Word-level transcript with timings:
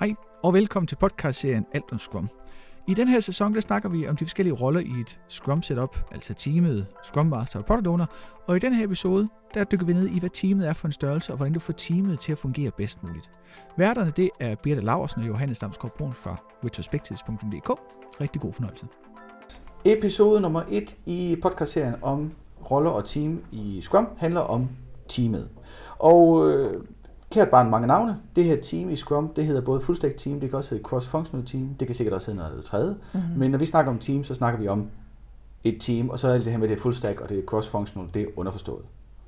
Hej 0.00 0.14
og 0.42 0.54
velkommen 0.54 0.86
til 0.86 0.96
podcastserien 0.96 1.66
Alt 1.72 1.92
om 1.92 1.98
Scrum. 1.98 2.28
I 2.88 2.94
den 2.94 3.08
her 3.08 3.20
sæson 3.20 3.54
der 3.54 3.60
snakker 3.60 3.88
vi 3.88 4.08
om 4.08 4.16
de 4.16 4.24
forskellige 4.24 4.54
roller 4.54 4.80
i 4.80 5.00
et 5.00 5.20
Scrum 5.28 5.62
setup, 5.62 5.96
altså 6.12 6.34
teamet, 6.34 6.86
Scrum 7.04 7.26
Master 7.26 7.58
og 7.58 7.64
Product 7.64 7.86
Owner. 7.86 8.06
Og 8.46 8.56
i 8.56 8.58
den 8.58 8.72
her 8.72 8.84
episode, 8.84 9.28
der 9.54 9.64
dykker 9.64 9.86
vi 9.86 9.92
ned 9.92 10.08
i, 10.08 10.18
hvad 10.18 10.30
teamet 10.30 10.68
er 10.68 10.72
for 10.72 10.88
en 10.88 10.92
størrelse, 10.92 11.32
og 11.32 11.36
hvordan 11.36 11.52
du 11.52 11.60
får 11.60 11.72
teamet 11.72 12.18
til 12.18 12.32
at 12.32 12.38
fungere 12.38 12.70
bedst 12.76 13.02
muligt. 13.02 13.30
Værterne 13.76 14.10
det 14.10 14.30
er 14.40 14.54
Birte 14.54 14.80
Laversen 14.80 15.22
og 15.22 15.28
Johannes 15.28 15.58
Damsgaard 15.58 15.96
Brun 15.98 16.12
fra 16.12 16.36
retrospectives.dk. 16.64 17.70
Rigtig 18.20 18.40
god 18.40 18.52
fornøjelse. 18.52 18.86
Episode 19.84 20.40
nummer 20.40 20.62
1 20.70 20.96
i 21.06 21.36
podcastserien 21.42 21.94
om 22.02 22.32
roller 22.70 22.90
og 22.90 23.04
team 23.04 23.44
i 23.52 23.80
Scrum 23.80 24.08
handler 24.16 24.40
om 24.40 24.68
teamet. 25.08 25.48
Og 25.98 26.50
øh, 26.50 26.84
Kært 27.30 27.48
barn 27.48 27.70
mange 27.70 27.86
navne. 27.86 28.16
Det 28.36 28.44
her 28.44 28.56
team 28.60 28.90
i 28.90 28.96
Scrum, 28.96 29.28
det 29.28 29.46
hedder 29.46 29.60
både 29.60 29.80
Full 29.80 29.96
Stack 29.96 30.16
Team, 30.16 30.40
det 30.40 30.50
kan 30.50 30.56
også 30.56 30.74
hedde 30.74 30.88
Cross-Functional 30.88 31.44
Team, 31.46 31.74
det 31.80 31.88
kan 31.88 31.94
sikkert 31.94 32.14
også 32.14 32.30
hedde 32.30 32.42
noget 32.48 32.64
tredje. 32.64 32.94
Mm-hmm. 33.12 33.38
Men 33.38 33.50
når 33.50 33.58
vi 33.58 33.66
snakker 33.66 33.92
om 33.92 33.98
team, 33.98 34.24
så 34.24 34.34
snakker 34.34 34.60
vi 34.60 34.68
om 34.68 34.90
et 35.64 35.76
team, 35.80 36.10
og 36.10 36.18
så 36.18 36.28
er 36.28 36.32
det 36.32 36.44
her 36.44 36.58
med 36.58 36.68
det 36.68 36.78
Full 36.78 36.94
Stack 36.94 37.20
og 37.20 37.28
det 37.28 37.44
Cross-Functional, 37.52 38.10
det 38.14 38.22
er 38.22 38.26
underforstået. 38.36 38.82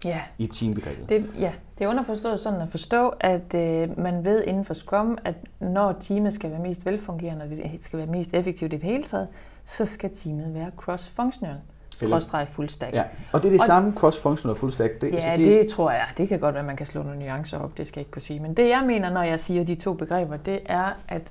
Ja. 0.05 0.21
I 0.39 0.47
teambegrebet. 0.47 1.09
Det, 1.09 1.27
ja, 1.39 1.53
det 1.79 1.85
er 1.85 1.89
underforstået 1.89 2.41
sådan 2.41 2.61
at 2.61 2.69
forstå, 2.69 3.09
at 3.09 3.55
øh, 3.55 3.99
man 3.99 4.25
ved 4.25 4.45
inden 4.45 4.65
for 4.65 4.75
Scrum, 4.75 5.19
at 5.25 5.35
når 5.61 5.97
teamet 6.01 6.33
skal 6.33 6.51
være 6.51 6.61
mest 6.61 6.87
velfungerende, 6.87 7.45
og 7.45 7.51
det 7.51 7.79
skal 7.81 7.99
være 7.99 8.09
mest 8.09 8.35
effektivt 8.35 8.73
i 8.73 8.77
det 8.77 8.85
hele 8.85 9.03
taget, 9.03 9.29
så 9.65 9.85
skal 9.85 10.11
teamet 10.15 10.55
være 10.55 10.71
cross-functional 10.83 11.57
skråstreg 11.93 12.49
full 12.49 12.69
stack. 12.69 12.95
Ja. 12.95 13.03
Og 13.33 13.43
det 13.43 13.49
er 13.49 13.53
det 13.53 13.61
og 13.61 13.67
samme 13.67 13.93
cross-functional 13.97 14.55
full 14.55 14.73
stack? 14.73 15.01
Det, 15.01 15.11
ja, 15.11 15.15
altså, 15.15 15.31
det, 15.37 15.61
det 15.61 15.69
tror 15.69 15.91
jeg. 15.91 16.07
Det 16.19 16.29
kan 16.29 16.39
godt 16.39 16.55
være, 16.55 16.61
at 16.61 16.67
man 16.67 16.77
kan 16.77 16.87
slå 16.87 17.03
nogle 17.03 17.19
nuancer 17.19 17.59
op, 17.59 17.79
det 17.79 17.87
skal 17.87 18.01
jeg 18.01 18.03
ikke 18.03 18.11
kunne 18.11 18.23
sige. 18.23 18.41
Men 18.41 18.55
det 18.55 18.69
jeg 18.69 18.83
mener, 18.87 19.11
når 19.11 19.23
jeg 19.23 19.41
siger 19.41 19.65
de 19.65 19.75
to 19.75 19.95
begreber, 19.95 20.37
det 20.37 20.61
er, 20.67 20.97
at 21.09 21.23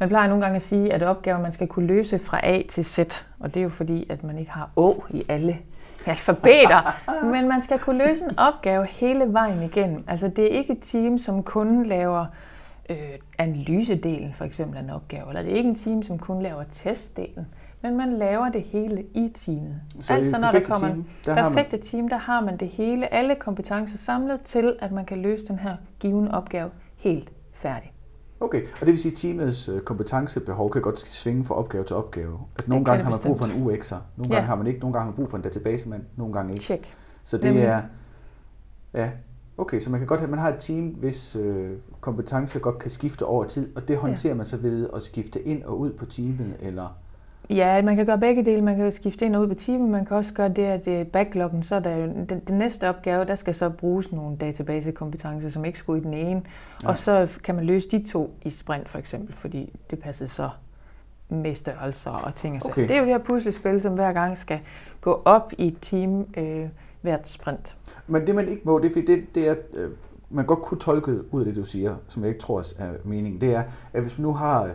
man 0.00 0.08
plejer 0.08 0.28
nogle 0.28 0.42
gange 0.42 0.56
at 0.56 0.62
sige, 0.62 0.92
at 0.92 1.02
opgaver, 1.02 1.38
man 1.38 1.52
skal 1.52 1.66
kunne 1.66 1.86
løse 1.86 2.18
fra 2.18 2.40
A 2.42 2.62
til 2.68 2.84
Z. 2.84 2.98
Og 3.40 3.54
det 3.54 3.60
er 3.60 3.64
jo 3.64 3.68
fordi, 3.68 4.06
at 4.10 4.24
man 4.24 4.38
ikke 4.38 4.50
har 4.50 4.70
Å 4.76 5.04
i 5.10 5.24
alle 5.28 5.58
alfabeter. 6.06 6.96
men 7.24 7.48
man 7.48 7.62
skal 7.62 7.78
kunne 7.78 8.08
løse 8.08 8.24
en 8.24 8.38
opgave 8.38 8.86
hele 8.86 9.32
vejen 9.32 9.62
igennem. 9.62 10.04
Altså 10.08 10.28
det 10.28 10.44
er 10.44 10.58
ikke 10.58 10.72
et 10.72 10.82
team, 10.82 11.18
som 11.18 11.42
kun 11.42 11.86
laver 11.86 12.26
øh, 12.88 12.96
analysedelen 13.38 14.32
for 14.32 14.44
eksempel 14.44 14.76
af 14.78 14.82
en 14.82 14.90
opgave. 14.90 15.28
Eller 15.28 15.42
det 15.42 15.52
er 15.52 15.56
ikke 15.56 15.68
en 15.68 15.78
team, 15.78 16.02
som 16.02 16.18
kun 16.18 16.42
laver 16.42 16.62
testdelen 16.72 17.46
men 17.82 17.96
man 17.96 18.12
laver 18.12 18.48
det 18.48 18.62
hele 18.62 19.02
i 19.14 19.32
teamet. 19.34 19.80
Så 20.00 20.14
altså 20.14 20.38
når 20.38 20.50
der 20.50 20.60
kommer 20.60 20.88
team, 20.88 21.04
der 21.24 21.34
perfekte 21.34 21.76
man... 21.76 21.86
team, 21.86 22.08
der 22.08 22.16
har 22.16 22.40
man 22.40 22.56
det 22.56 22.68
hele, 22.68 23.14
alle 23.14 23.34
kompetencer 23.34 23.98
samlet 23.98 24.40
til, 24.40 24.76
at 24.80 24.92
man 24.92 25.04
kan 25.06 25.22
løse 25.22 25.46
den 25.46 25.58
her 25.58 25.76
givende 26.00 26.30
opgave 26.30 26.70
helt 26.96 27.32
færdig. 27.52 27.92
Okay, 28.40 28.62
og 28.62 28.80
det 28.80 28.88
vil 28.88 28.98
sige, 28.98 29.12
at 29.12 29.18
teamets 29.18 29.68
øh, 29.68 29.80
kompetencebehov 29.80 30.70
kan 30.70 30.82
godt 30.82 30.98
svinge 30.98 31.44
fra 31.44 31.54
opgave 31.54 31.84
til 31.84 31.96
opgave. 31.96 32.38
At 32.58 32.68
nogle 32.68 32.84
gange 32.84 33.04
har 33.04 33.10
man 33.10 33.20
brug 33.22 33.38
for 33.38 33.44
en 33.44 33.50
UX'er, 33.50 33.96
nogle 34.16 34.34
gange 34.34 34.36
ja. 34.36 34.40
har 34.40 34.56
man 34.56 34.66
ikke, 34.66 34.80
nogle 34.80 34.92
gange 34.92 35.04
har 35.04 35.10
man 35.10 35.16
brug 35.16 35.30
for 35.30 35.36
en 35.36 35.42
databasemand, 35.42 36.02
nogle 36.16 36.32
gange 36.32 36.52
ikke. 36.52 36.64
Check. 36.64 36.94
Så 37.24 37.36
det 37.36 37.44
Nemlig. 37.44 37.62
er, 37.62 37.82
ja, 38.94 39.10
okay, 39.58 39.80
så 39.80 39.90
man 39.90 40.00
kan 40.00 40.06
godt 40.06 40.20
have, 40.20 40.30
man 40.30 40.38
har 40.38 40.48
et 40.48 40.58
team, 40.58 40.86
hvis 40.86 41.36
øh, 41.36 41.70
kompetencer 42.00 42.60
godt 42.60 42.78
kan 42.78 42.90
skifte 42.90 43.26
over 43.26 43.44
tid, 43.44 43.76
og 43.76 43.88
det 43.88 43.96
håndterer 43.96 44.32
ja. 44.32 44.36
man 44.36 44.46
så 44.46 44.56
ved 44.56 44.88
at 44.94 45.02
skifte 45.02 45.42
ind 45.42 45.62
og 45.62 45.78
ud 45.78 45.92
på 45.92 46.06
teamet, 46.06 46.56
eller 46.60 46.98
Ja, 47.50 47.82
man 47.82 47.96
kan 47.96 48.06
gøre 48.06 48.18
begge 48.18 48.44
dele. 48.44 48.62
Man 48.62 48.76
kan 48.76 48.92
skifte 48.92 49.24
ind 49.26 49.36
og 49.36 49.42
ud 49.42 49.48
på 49.48 49.54
teamet. 49.54 49.90
Man 49.90 50.04
kan 50.04 50.16
også 50.16 50.32
gøre 50.32 50.48
det, 50.48 50.64
at 50.64 50.84
det 50.84 51.08
backloggen, 51.08 51.62
så 51.62 51.74
er 51.74 51.80
der 51.80 51.96
jo 51.96 52.06
den, 52.06 52.42
den 52.48 52.58
næste 52.58 52.88
opgave, 52.88 53.24
der 53.24 53.34
skal 53.34 53.54
så 53.54 53.68
bruges 53.68 54.12
nogle 54.12 54.36
databasekompetencer, 54.36 55.50
som 55.50 55.64
ikke 55.64 55.78
skulle 55.78 56.00
i 56.00 56.04
den 56.04 56.14
ene. 56.14 56.42
Ja. 56.82 56.88
Og 56.88 56.98
så 56.98 57.28
kan 57.44 57.54
man 57.54 57.64
løse 57.64 57.90
de 57.90 58.04
to 58.08 58.34
i 58.42 58.50
sprint 58.50 58.88
for 58.88 58.98
eksempel, 58.98 59.34
fordi 59.34 59.72
det 59.90 59.98
passer 59.98 60.26
så 60.26 60.50
med 61.28 61.54
størrelser 61.54 62.10
og 62.10 62.34
ting 62.34 62.56
og 62.56 62.70
okay. 62.70 62.82
Det 62.82 62.90
er 62.90 62.98
jo 62.98 63.04
det 63.04 63.12
her 63.12 63.18
puslespil, 63.18 63.80
som 63.80 63.94
hver 63.94 64.12
gang 64.12 64.38
skal 64.38 64.60
gå 65.00 65.22
op 65.24 65.52
i 65.58 65.66
et 65.66 65.76
team 65.80 66.26
øh, 66.36 66.68
hvert 67.00 67.28
sprint. 67.28 67.76
Men 68.06 68.26
det 68.26 68.34
man 68.34 68.48
ikke 68.48 68.62
må, 68.64 68.78
det 68.78 68.96
er, 68.96 69.02
det, 69.02 69.34
det 69.34 69.48
er 69.48 69.54
øh, 69.74 69.90
man 70.30 70.46
godt 70.46 70.62
kunne 70.62 70.80
tolke 70.80 71.34
ud 71.34 71.40
af 71.40 71.46
det, 71.46 71.56
du 71.56 71.64
siger, 71.64 71.96
som 72.08 72.22
jeg 72.22 72.28
ikke 72.28 72.40
tror 72.40 72.62
er 72.78 72.92
meningen, 73.04 73.40
det 73.40 73.54
er, 73.54 73.62
at 73.92 74.02
hvis 74.02 74.18
man 74.18 74.22
nu 74.22 74.32
har 74.32 74.70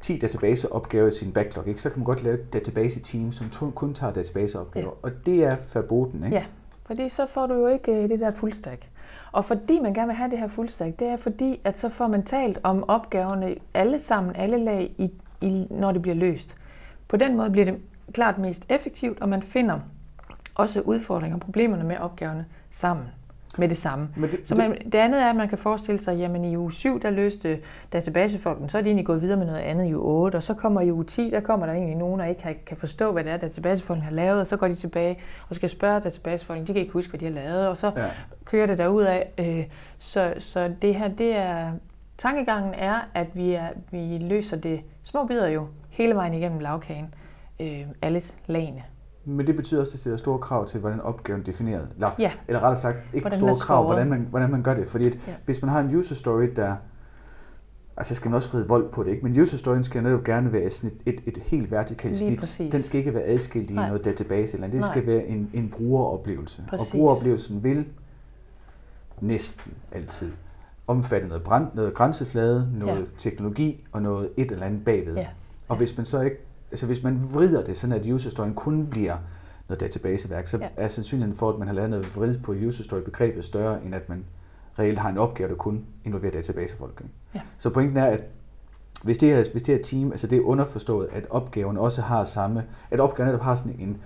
10 0.00 0.18
databaseopgaver 0.18 1.08
i 1.08 1.10
sin 1.10 1.32
backlog, 1.32 1.68
ikke? 1.68 1.80
så 1.80 1.90
kan 1.90 1.98
man 1.98 2.04
godt 2.04 2.22
lave 2.22 2.34
et 2.34 2.52
database-team, 2.52 3.32
som 3.32 3.72
kun 3.72 3.94
tager 3.94 4.12
databaseopgaver. 4.12 4.86
Ja. 4.86 4.92
Og 5.02 5.10
det 5.26 5.44
er 5.44 5.56
forboden, 5.56 6.24
ikke? 6.24 6.36
Ja, 6.36 6.44
fordi 6.86 7.08
så 7.08 7.26
får 7.26 7.46
du 7.46 7.54
jo 7.54 7.66
ikke 7.66 8.02
øh, 8.02 8.08
det 8.08 8.20
der 8.20 8.30
fullstack. 8.30 8.88
Og 9.32 9.44
fordi 9.44 9.78
man 9.78 9.94
gerne 9.94 10.06
vil 10.06 10.16
have 10.16 10.30
det 10.30 10.38
her 10.38 10.48
fullstack, 10.48 10.98
det 10.98 11.08
er 11.08 11.16
fordi, 11.16 11.60
at 11.64 11.78
så 11.78 11.88
får 11.88 12.06
man 12.06 12.22
talt 12.22 12.58
om 12.62 12.88
opgaverne 12.88 13.56
alle 13.74 14.00
sammen, 14.00 14.36
alle 14.36 14.58
lag, 14.58 14.94
i, 14.98 15.10
i, 15.40 15.66
når 15.70 15.92
det 15.92 16.02
bliver 16.02 16.14
løst. 16.14 16.56
På 17.08 17.16
den 17.16 17.36
måde 17.36 17.50
bliver 17.50 17.64
det 17.64 17.74
klart 18.12 18.38
mest 18.38 18.66
effektivt, 18.68 19.20
og 19.20 19.28
man 19.28 19.42
finder 19.42 19.80
også 20.60 20.80
udfordringer 20.80 21.36
og 21.36 21.40
problemerne 21.40 21.84
med 21.84 21.96
opgaverne 21.96 22.44
sammen 22.70 23.06
med 23.58 23.68
det 23.68 23.76
samme. 23.76 24.08
Men 24.16 24.30
det, 24.30 24.40
så 24.44 24.54
man, 24.54 24.78
det 24.84 24.94
andet 24.94 25.22
er, 25.22 25.30
at 25.30 25.36
man 25.36 25.48
kan 25.48 25.58
forestille 25.58 26.02
sig, 26.02 26.24
at 26.24 26.44
i 26.44 26.56
uge 26.56 26.72
7, 26.72 27.02
der 27.02 27.10
løste 27.10 27.58
databasefolken, 27.92 28.68
så 28.68 28.78
er 28.78 28.82
de 28.82 28.88
egentlig 28.88 29.06
gået 29.06 29.22
videre 29.22 29.36
med 29.36 29.46
noget 29.46 29.60
andet 29.60 29.86
i 29.86 29.94
uge 29.94 30.04
8, 30.04 30.36
og 30.36 30.42
så 30.42 30.54
kommer 30.54 30.80
i 30.80 30.92
uge 30.92 31.04
10, 31.04 31.30
der 31.30 31.40
kommer 31.40 31.66
der 31.66 31.72
egentlig 31.72 31.96
nogen, 31.96 32.20
der 32.20 32.26
ikke 32.26 32.40
kan, 32.40 32.56
kan 32.66 32.76
forstå, 32.76 33.12
hvad 33.12 33.24
det 33.24 33.32
er, 33.32 33.36
databasefolken 33.36 34.04
har 34.04 34.10
lavet, 34.10 34.40
og 34.40 34.46
så 34.46 34.56
går 34.56 34.68
de 34.68 34.74
tilbage 34.74 35.18
og 35.48 35.56
skal 35.56 35.70
spørge 35.70 36.00
databasefolken, 36.00 36.66
de 36.66 36.72
kan 36.72 36.82
ikke 36.82 36.92
huske, 36.92 37.10
hvad 37.10 37.20
de 37.20 37.24
har 37.24 37.32
lavet, 37.32 37.68
og 37.68 37.76
så 37.76 37.92
ja. 37.96 38.08
kører 38.44 38.66
det 38.66 38.78
derud 38.78 39.02
af. 39.02 39.28
Øh, 39.38 39.64
så, 39.98 40.34
så 40.38 40.72
det 40.82 40.94
her, 40.94 41.08
det 41.08 41.36
er, 41.36 41.72
tankegangen 42.18 42.74
er, 42.74 43.00
at 43.14 43.26
vi, 43.34 43.52
er, 43.52 43.68
vi 43.90 44.18
løser 44.18 44.56
det 44.56 44.80
små 45.02 45.26
bidder 45.26 45.48
jo 45.48 45.66
hele 45.90 46.14
vejen 46.14 46.34
igennem 46.34 46.58
lavkagen, 46.58 47.14
øh, 47.60 47.86
alles 48.02 48.34
lagene. 48.46 48.84
Men 49.24 49.46
det 49.46 49.56
betyder 49.56 49.80
også, 49.80 49.90
at 49.90 49.92
det 49.92 50.00
stiller 50.00 50.16
store 50.16 50.38
krav 50.38 50.66
til, 50.66 50.80
hvordan 50.80 51.00
opgaven 51.00 51.40
er 51.40 51.44
defineret. 51.44 51.88
Eller, 51.94 52.10
ja. 52.18 52.32
eller 52.48 52.60
rettere 52.60 52.80
sagt, 52.80 52.96
ikke 53.14 53.20
hvordan 53.20 53.40
store 53.40 53.54
krav, 53.54 53.84
hvordan 53.86 54.08
man, 54.08 54.26
hvordan 54.30 54.50
man 54.50 54.62
gør 54.62 54.74
det. 54.74 54.86
Fordi 54.86 55.06
at, 55.06 55.18
ja. 55.26 55.34
hvis 55.44 55.62
man 55.62 55.68
har 55.70 55.80
en 55.80 55.96
user 55.96 56.14
story, 56.14 56.48
der... 56.56 56.74
Altså, 57.96 58.14
skal 58.14 58.28
man 58.28 58.36
også 58.36 58.50
vride 58.50 58.68
vold 58.68 58.92
på 58.92 59.02
det, 59.02 59.10
ikke? 59.10 59.22
Men 59.22 59.40
user 59.40 59.56
storyen 59.56 59.82
skal 59.82 60.02
netop 60.02 60.24
gerne 60.24 60.52
være 60.52 60.62
et, 60.62 60.84
et, 61.06 61.20
et 61.26 61.38
helt 61.38 61.70
vertikalt 61.70 62.18
snit. 62.18 62.72
Den 62.72 62.82
skal 62.82 62.98
ikke 62.98 63.14
være 63.14 63.22
adskilt 63.22 63.70
i 63.70 63.74
Nej. 63.74 63.88
noget 63.88 64.04
database, 64.04 64.54
eller 64.54 64.68
det 64.68 64.80
Nej. 64.80 64.88
skal 64.90 65.06
være 65.06 65.26
en, 65.26 65.50
en 65.52 65.68
brugeroplevelse. 65.68 66.64
Præcis. 66.68 66.86
Og 66.86 66.92
brugeroplevelsen 66.92 67.64
vil 67.64 67.86
næsten 69.20 69.72
altid 69.92 70.32
omfatte 70.86 71.28
noget, 71.28 71.42
brand, 71.42 71.66
noget 71.74 71.94
grænseflade, 71.94 72.70
noget 72.74 73.00
ja. 73.00 73.04
teknologi 73.18 73.84
og 73.92 74.02
noget 74.02 74.28
et 74.36 74.52
eller 74.52 74.66
andet 74.66 74.84
bagved. 74.84 75.14
Ja. 75.16 75.26
Og 75.68 75.76
hvis 75.76 75.96
man 75.96 76.06
så 76.06 76.20
ikke 76.20 76.36
altså 76.70 76.86
hvis 76.86 77.02
man 77.02 77.20
vrider 77.32 77.64
det, 77.64 77.76
sådan 77.76 77.96
at 77.96 78.06
user 78.06 78.30
story 78.30 78.48
kun 78.56 78.86
bliver 78.86 79.16
noget 79.68 79.80
databaseværk, 79.80 80.46
så 80.46 80.58
ja. 80.58 80.68
er 80.76 80.88
sandsynligheden 80.88 81.36
for, 81.36 81.50
at 81.52 81.58
man 81.58 81.68
har 81.68 81.74
lavet 81.74 81.90
noget 81.90 82.16
vrid 82.16 82.38
på 82.38 82.52
user 82.52 82.84
story 82.84 83.00
begrebet 83.00 83.44
større, 83.44 83.84
end 83.84 83.94
at 83.94 84.08
man 84.08 84.24
reelt 84.78 84.98
har 84.98 85.08
en 85.08 85.18
opgave, 85.18 85.48
der 85.48 85.54
kun 85.54 85.84
involverer 86.04 86.32
databasefolk. 86.32 87.02
Ja. 87.34 87.40
Så 87.58 87.70
pointen 87.70 87.96
er, 87.96 88.06
at 88.06 88.24
hvis 89.02 89.18
det, 89.18 89.28
her, 89.28 89.44
hvis 89.52 89.62
det 89.62 89.76
her 89.76 89.82
team, 89.82 90.12
altså 90.12 90.26
det 90.26 90.38
er 90.38 90.42
underforstået, 90.42 91.08
at 91.12 91.26
opgaven 91.30 91.76
også 91.76 92.02
har 92.02 92.24
samme, 92.24 92.64
at 92.90 93.00
opgaven 93.00 93.28
netop 93.28 93.42
har 93.42 93.54
sådan 93.54 93.76
en, 93.78 93.98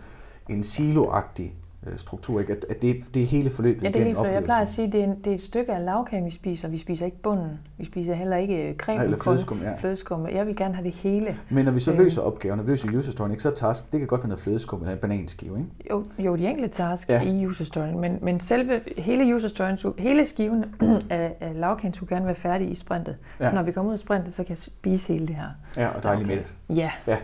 en 0.49 0.63
siloagtig 0.63 1.55
struktur, 1.97 2.41
ikke? 2.41 2.53
At, 2.53 2.67
at 2.69 2.83
det, 2.83 2.97
det 3.15 3.23
er 3.23 3.27
hele 3.27 3.51
forløbet 3.51 3.83
ja, 3.83 3.89
det 3.89 3.97
er 3.97 4.05
hele 4.05 4.17
forløbet. 4.17 4.35
Jeg 4.35 4.45
plejer 4.45 4.63
at 4.63 4.69
sige, 4.69 4.87
at 4.87 4.93
det 4.93 5.01
er, 5.01 5.05
en, 5.05 5.19
det 5.19 5.27
er 5.27 5.35
et 5.35 5.43
stykke 5.43 5.73
af 5.73 5.85
lavkagen, 5.85 6.25
vi 6.25 6.31
spiser. 6.31 6.69
Vi 6.69 6.79
spiser 6.79 7.05
ikke 7.07 7.21
bunden. 7.23 7.59
Vi 7.79 7.85
spiser 7.85 8.15
heller 8.15 8.37
ikke 8.37 8.69
øh, 8.69 8.77
creme. 8.77 9.05
Eller 9.05 9.19
flødeskum, 9.19 9.63
ja. 9.63 9.75
flødeskum. 9.77 10.29
Jeg 10.29 10.47
vil 10.47 10.57
gerne 10.57 10.75
have 10.75 10.85
det 10.85 10.93
hele. 10.95 11.37
Men 11.51 11.65
når 11.65 11.73
vi 11.73 11.81
så 11.81 11.93
øh. 11.93 11.99
løser 11.99 12.23
opgaven, 12.23 12.57
når 12.57 12.65
vi 12.65 12.71
løser 12.71 12.99
user 12.99 13.13
story, 13.13 13.31
ikke, 13.31 13.43
så 13.43 13.51
task, 13.51 13.93
det 13.93 14.01
kan 14.01 14.07
godt 14.07 14.21
være 14.21 14.29
noget 14.29 14.43
flødeskum 14.43 14.81
eller 14.81 14.93
en 14.93 14.99
bananskive, 14.99 15.59
ikke? 15.59 15.71
Jo, 15.91 16.05
jo 16.19 16.37
de 16.37 16.47
enkelte 16.47 16.69
task 16.69 17.09
ja. 17.09 17.23
i 17.23 17.47
user 17.47 17.65
story, 17.65 17.93
men, 17.93 18.19
men 18.23 18.41
selve 18.41 18.81
hele 18.99 19.35
user 19.35 19.49
story, 19.49 19.93
hele 19.99 20.27
skiven 20.27 20.65
af, 21.11 21.37
af 21.41 21.61
lavkagen 21.61 21.95
skulle 21.95 22.17
gerne 22.17 22.27
være 22.27 22.35
færdig 22.35 22.71
i 22.71 22.75
sprintet. 22.75 23.17
Ja. 23.41 23.51
Så 23.51 23.55
når 23.55 23.63
vi 23.63 23.73
kommer 23.73 23.89
ud 23.89 23.95
af 23.95 24.01
sprintet, 24.01 24.35
så 24.35 24.43
kan 24.43 24.51
jeg 24.51 24.59
spise 24.59 25.13
hele 25.13 25.27
det 25.29 25.37
her. 25.37 25.49
Ja, 25.77 25.89
og 25.89 26.03
dejligt 26.03 26.29
med 26.29 26.37
det. 26.37 26.55
Ja. 26.69 26.91
ja. 27.07 27.17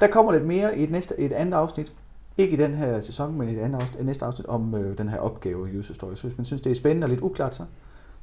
Der 0.00 0.06
kommer 0.06 0.32
lidt 0.32 0.46
mere 0.46 0.78
i 0.78 0.82
et, 0.82 0.90
næste, 0.90 1.18
et 1.18 1.32
andet 1.32 1.54
afsnit. 1.54 1.92
Ikke 2.36 2.52
i 2.52 2.56
den 2.56 2.74
her 2.74 3.00
sæson, 3.00 3.38
men 3.38 3.48
i 3.48 3.54
det 3.54 3.60
andet 3.60 3.80
afsnit, 3.80 4.06
næste 4.06 4.24
afsnit 4.24 4.46
om 4.46 4.74
øh, 4.74 4.98
den 4.98 5.08
her 5.08 5.18
opgave 5.18 5.78
user 5.78 5.94
story. 5.94 6.14
Så 6.14 6.22
hvis 6.22 6.38
man 6.38 6.44
synes, 6.44 6.62
det 6.62 6.72
er 6.72 6.76
spændende 6.76 7.04
og 7.04 7.08
lidt 7.08 7.20
uklart, 7.20 7.54
så, 7.54 7.62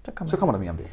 der 0.06 0.12
kommer, 0.12 0.30
så 0.30 0.38
kommer 0.38 0.54
der 0.54 0.59
mere 0.59 0.69
om 0.69 0.77
det. 0.77 0.88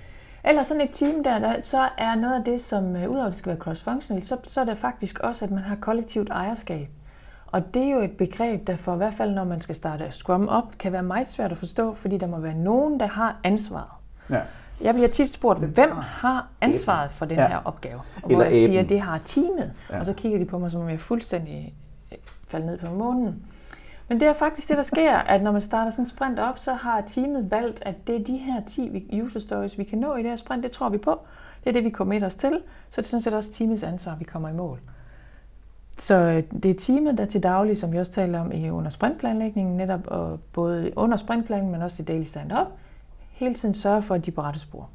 Eller 0.45 0.63
sådan 0.63 0.81
et 0.81 0.91
team 0.93 1.25
der, 1.25 1.39
der 1.39 1.55
så 1.63 1.89
er 1.99 2.15
noget 2.15 2.35
af 2.35 2.45
det, 2.45 2.61
som 2.61 2.97
øh, 2.97 3.11
udover 3.11 3.27
at 3.27 3.31
det 3.31 3.39
skal 3.39 3.51
være 3.51 3.59
cross-functional, 3.59 4.25
så, 4.25 4.37
så 4.45 4.61
er 4.61 4.65
det 4.65 4.79
faktisk 4.79 5.19
også, 5.19 5.45
at 5.45 5.51
man 5.51 5.63
har 5.63 5.77
kollektivt 5.77 6.31
ejerskab. 6.31 6.89
Og 7.47 7.75
det 7.75 7.83
er 7.83 7.91
jo 7.91 8.01
et 8.01 8.11
begreb, 8.11 8.67
der 8.67 8.77
for 8.77 8.95
i 8.95 8.97
hvert 8.97 9.15
fald, 9.15 9.31
når 9.31 9.45
man 9.45 9.61
skal 9.61 9.75
starte 9.75 10.05
Scrum 10.11 10.49
op, 10.49 10.65
kan 10.79 10.93
være 10.93 11.03
meget 11.03 11.29
svært 11.29 11.53
at 11.53 11.59
forstå, 11.59 11.95
fordi 11.95 12.19
der 12.19 12.27
må 12.27 12.39
være 12.39 12.55
nogen, 12.55 13.01
der 13.01 13.07
har 13.07 13.37
ansvaret. 13.45 13.91
Ja. 14.31 14.41
Jeg 14.83 14.95
bliver 14.95 15.09
tit 15.09 15.35
spurgt, 15.35 15.65
hvem 15.65 15.91
har 15.97 16.49
ansvaret 16.61 17.11
for 17.11 17.25
den 17.25 17.37
ja. 17.37 17.49
her 17.49 17.59
opgave? 17.65 18.01
Og 18.23 18.31
Eller 18.31 18.37
hvor 18.37 18.45
jeg 18.45 18.53
siger, 18.53 18.81
at 18.81 18.89
det 18.89 19.01
har 19.01 19.21
teamet. 19.25 19.73
Ja. 19.91 20.01
Og 20.01 20.07
så 20.07 20.13
kigger 20.13 20.39
de 20.39 20.45
på 20.45 20.59
mig, 20.59 20.71
som 20.71 20.81
om 20.81 20.89
jeg 20.89 20.95
er 20.95 20.99
fuldstændig 20.99 21.75
falde 22.49 22.67
ned 22.67 22.79
på 22.79 22.95
månen. 22.95 23.47
Men 24.09 24.21
det 24.21 24.29
er 24.29 24.33
faktisk 24.33 24.69
det, 24.69 24.77
der 24.77 24.83
sker, 24.83 25.13
at 25.17 25.43
når 25.43 25.53
man 25.53 25.63
starter 25.63 25.91
sådan 25.91 26.03
en 26.03 26.09
sprint 26.09 26.39
op, 26.39 26.59
så 26.59 26.75
har 26.75 27.01
teamet 27.01 27.51
valgt, 27.51 27.83
at 27.87 28.07
det 28.07 28.17
er 28.21 28.25
de 28.25 28.37
her 28.37 28.63
10 28.67 29.21
user 29.23 29.41
stories, 29.41 29.79
vi 29.79 29.85
kan 29.85 29.99
nå 29.99 30.15
i 30.15 30.23
det 30.23 30.31
her 30.31 30.37
sprint. 30.37 30.63
Det 30.63 30.71
tror 30.71 30.89
vi 30.89 30.99
på. 30.99 31.21
Det 31.65 31.71
er 31.71 31.73
det, 31.73 31.85
vi 31.85 31.91
kommer 31.91 32.27
os 32.27 32.35
til, 32.35 32.61
så 32.91 33.01
det 33.01 33.07
er 33.07 33.11
sådan 33.11 33.23
set 33.23 33.35
også 33.35 33.53
teamets 33.53 33.83
ansvar, 33.83 34.13
at 34.13 34.21
vi 34.21 34.25
kommer 34.25 34.49
i 34.49 34.53
mål. 34.53 34.81
Så 35.99 36.15
øh, 36.15 36.43
det 36.63 36.71
er 36.71 36.75
teamet, 36.75 37.19
der 37.19 37.27
til 37.27 37.43
daglig, 37.43 37.79
som 37.79 37.93
vi 37.93 37.99
også 37.99 38.13
taler 38.13 38.41
om 38.41 38.53
i 38.53 38.71
under 38.71 38.91
sprintplanlægningen, 38.91 39.77
netop 39.77 40.07
og 40.07 40.41
både 40.53 40.93
under 40.97 41.17
sprintplanlægningen, 41.17 41.73
men 41.73 41.83
også 41.83 42.03
i 42.03 42.05
daily 42.05 42.25
stand-up, 42.25 42.67
hele 43.31 43.55
tiden 43.55 43.75
sørger 43.75 44.01
for, 44.01 44.15
at 44.15 44.27
de 44.27 44.31
er 44.31 44.35
på 44.35 44.43
rette 44.43 44.61
spor. 44.61 44.89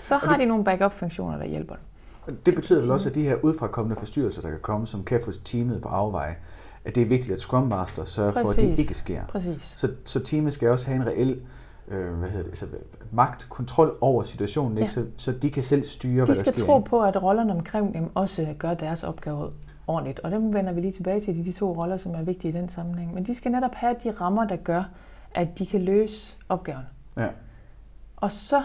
Så 0.00 0.16
har 0.16 0.36
de 0.36 0.46
nogle 0.46 0.64
backup-funktioner, 0.64 1.38
der 1.38 1.44
hjælper 1.44 1.74
dem. 1.74 1.84
Det 2.46 2.54
betyder 2.54 2.80
vel 2.80 2.90
også, 2.90 3.08
at 3.08 3.14
de 3.14 3.22
her 3.22 3.36
udfrakommende 3.42 3.96
forstyrrelser, 3.96 4.42
der 4.42 4.50
kan 4.50 4.60
komme, 4.62 4.86
som 4.86 5.04
kan 5.04 5.20
få 5.24 5.32
teamet 5.44 5.82
på 5.82 5.88
afveje, 5.88 6.36
at 6.84 6.94
det 6.94 7.02
er 7.02 7.06
vigtigt, 7.06 7.32
at 7.32 7.40
Scrum 7.40 7.66
Master 7.66 8.04
sørger 8.04 8.32
Præcis. 8.32 8.44
for, 8.44 8.50
at 8.50 8.68
det 8.70 8.78
ikke 8.78 8.94
sker. 8.94 9.24
Præcis. 9.28 9.74
Så, 9.76 9.90
så 10.04 10.20
teamet 10.20 10.52
skal 10.52 10.68
også 10.68 10.86
have 10.86 10.96
en 10.96 11.06
reel 11.06 11.40
øh, 11.88 12.14
hvad 12.14 12.30
hedder 12.30 12.50
det, 12.50 12.58
så 12.58 12.66
magt, 13.10 13.46
kontrol 13.48 13.96
over 14.00 14.22
situationen, 14.22 14.78
ja. 14.78 14.82
ikke? 14.82 14.92
Så, 14.92 15.06
så 15.16 15.32
de 15.32 15.50
kan 15.50 15.62
selv 15.62 15.86
styre, 15.86 16.10
de 16.10 16.16
hvad 16.16 16.26
der 16.26 16.34
sker. 16.34 16.52
De 16.52 16.58
skal 16.58 16.66
tro 16.66 16.78
på, 16.78 17.02
at 17.02 17.22
rollerne 17.22 17.52
omkring 17.52 17.94
dem 17.94 18.10
også 18.14 18.54
gør 18.58 18.74
deres 18.74 19.04
opgave 19.04 19.50
ordentligt. 19.86 20.20
Og 20.20 20.30
dem 20.30 20.54
vender 20.54 20.72
vi 20.72 20.80
lige 20.80 20.92
tilbage 20.92 21.20
til, 21.20 21.36
de, 21.36 21.44
de 21.44 21.52
to 21.52 21.76
roller, 21.76 21.96
som 21.96 22.14
er 22.14 22.22
vigtige 22.22 22.50
i 22.50 22.56
den 22.56 22.68
sammenhæng. 22.68 23.14
Men 23.14 23.24
de 23.24 23.34
skal 23.34 23.52
netop 23.52 23.74
have 23.74 23.96
de 24.04 24.10
rammer, 24.10 24.46
der 24.46 24.56
gør, 24.56 24.84
at 25.34 25.58
de 25.58 25.66
kan 25.66 25.82
løse 25.82 26.36
opgaven. 26.48 26.84
Ja. 27.16 27.28
Og 28.16 28.32
så 28.32 28.62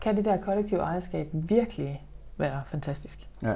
kan 0.00 0.16
det 0.16 0.24
der 0.24 0.36
kollektive 0.36 0.80
ejerskab 0.80 1.28
virkelig 1.32 2.06
være 2.36 2.62
fantastisk. 2.66 3.28
Ja. 3.42 3.54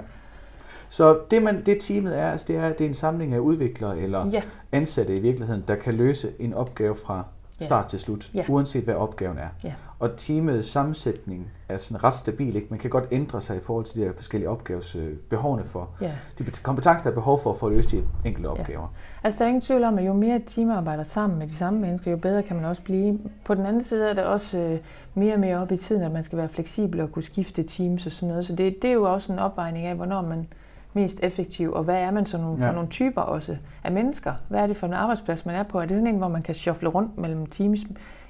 Så 0.88 1.20
det, 1.30 1.42
man, 1.42 1.66
det 1.66 1.80
teamet 1.80 2.18
er, 2.18 2.30
altså 2.30 2.46
det 2.48 2.56
er, 2.56 2.68
det 2.72 2.80
er 2.80 2.88
en 2.88 2.94
samling 2.94 3.34
af 3.34 3.38
udviklere 3.38 3.98
eller 3.98 4.30
ja. 4.30 4.42
ansatte 4.72 5.16
i 5.16 5.20
virkeligheden, 5.20 5.64
der 5.68 5.76
kan 5.76 5.94
løse 5.94 6.32
en 6.38 6.54
opgave 6.54 6.94
fra 6.94 7.24
start 7.64 7.86
til 7.86 7.98
slut, 7.98 8.30
ja. 8.34 8.44
uanset 8.48 8.84
hvad 8.84 8.94
opgaven 8.94 9.38
er. 9.38 9.48
Ja. 9.64 9.72
Og 9.98 10.10
teamets 10.16 10.68
sammensætning 10.68 11.50
er 11.68 11.76
sådan 11.76 12.04
ret 12.04 12.14
stabil. 12.14 12.56
Ikke? 12.56 12.66
Man 12.70 12.78
kan 12.78 12.90
godt 12.90 13.04
ændre 13.10 13.40
sig 13.40 13.56
i 13.56 13.60
forhold 13.60 13.84
til 13.84 14.00
de 14.00 14.04
her 14.04 14.12
forskellige 14.12 14.48
opgaves 14.48 14.96
øh, 14.96 15.16
behovene 15.16 15.64
for, 15.64 15.88
ja. 16.00 16.12
de 16.38 16.44
kompetencer, 16.62 17.02
der 17.02 17.10
er 17.10 17.14
behov 17.14 17.40
for, 17.42 17.52
for 17.52 17.66
at 17.66 17.72
løse 17.72 17.88
de 17.88 18.04
enkelte 18.24 18.46
opgaver. 18.46 18.80
Ja. 18.80 19.26
Altså 19.26 19.38
der 19.38 19.44
er 19.44 19.48
ingen 19.48 19.60
tvivl 19.60 19.84
om, 19.84 19.98
at 19.98 20.06
jo 20.06 20.12
mere 20.12 20.36
et 20.36 20.44
team 20.46 20.70
arbejder 20.70 21.04
sammen 21.04 21.38
med 21.38 21.46
de 21.46 21.54
samme 21.54 21.80
mennesker, 21.80 22.10
jo 22.10 22.16
bedre 22.16 22.42
kan 22.42 22.56
man 22.56 22.64
også 22.64 22.82
blive. 22.82 23.18
På 23.44 23.54
den 23.54 23.66
anden 23.66 23.84
side 23.84 24.10
er 24.10 24.14
det 24.14 24.24
også 24.24 24.58
øh, 24.58 24.78
mere 25.14 25.34
og 25.34 25.40
mere 25.40 25.58
op 25.58 25.72
i 25.72 25.76
tiden, 25.76 26.02
at 26.02 26.12
man 26.12 26.24
skal 26.24 26.38
være 26.38 26.48
fleksibel 26.48 27.00
og 27.00 27.12
kunne 27.12 27.22
skifte 27.22 27.62
teams 27.62 28.06
og 28.06 28.12
sådan 28.12 28.28
noget. 28.28 28.46
Så 28.46 28.54
det, 28.54 28.82
det 28.82 28.90
er 28.90 28.94
jo 28.94 29.12
også 29.12 29.32
en 29.32 29.38
opvejning 29.38 29.86
af, 29.86 29.94
hvornår 29.94 30.22
man 30.22 30.46
mest 30.96 31.20
effektiv, 31.22 31.72
og 31.72 31.84
hvad 31.84 31.96
er 31.96 32.10
man 32.10 32.26
så 32.26 32.38
nogle, 32.38 32.58
for 32.58 32.66
ja. 32.66 32.72
nogle 32.72 32.88
typer 32.88 33.20
også 33.20 33.56
af 33.84 33.92
mennesker? 33.92 34.32
Hvad 34.48 34.60
er 34.60 34.66
det 34.66 34.76
for 34.76 34.86
en 34.86 34.92
arbejdsplads, 34.92 35.46
man 35.46 35.54
er 35.54 35.62
på? 35.62 35.78
Er 35.78 35.86
det 35.86 35.96
sådan 35.96 36.06
en, 36.06 36.16
hvor 36.16 36.28
man 36.28 36.42
kan 36.42 36.54
shuffle 36.54 36.88
rundt 36.88 37.18
mellem 37.18 37.46
teams 37.46 37.80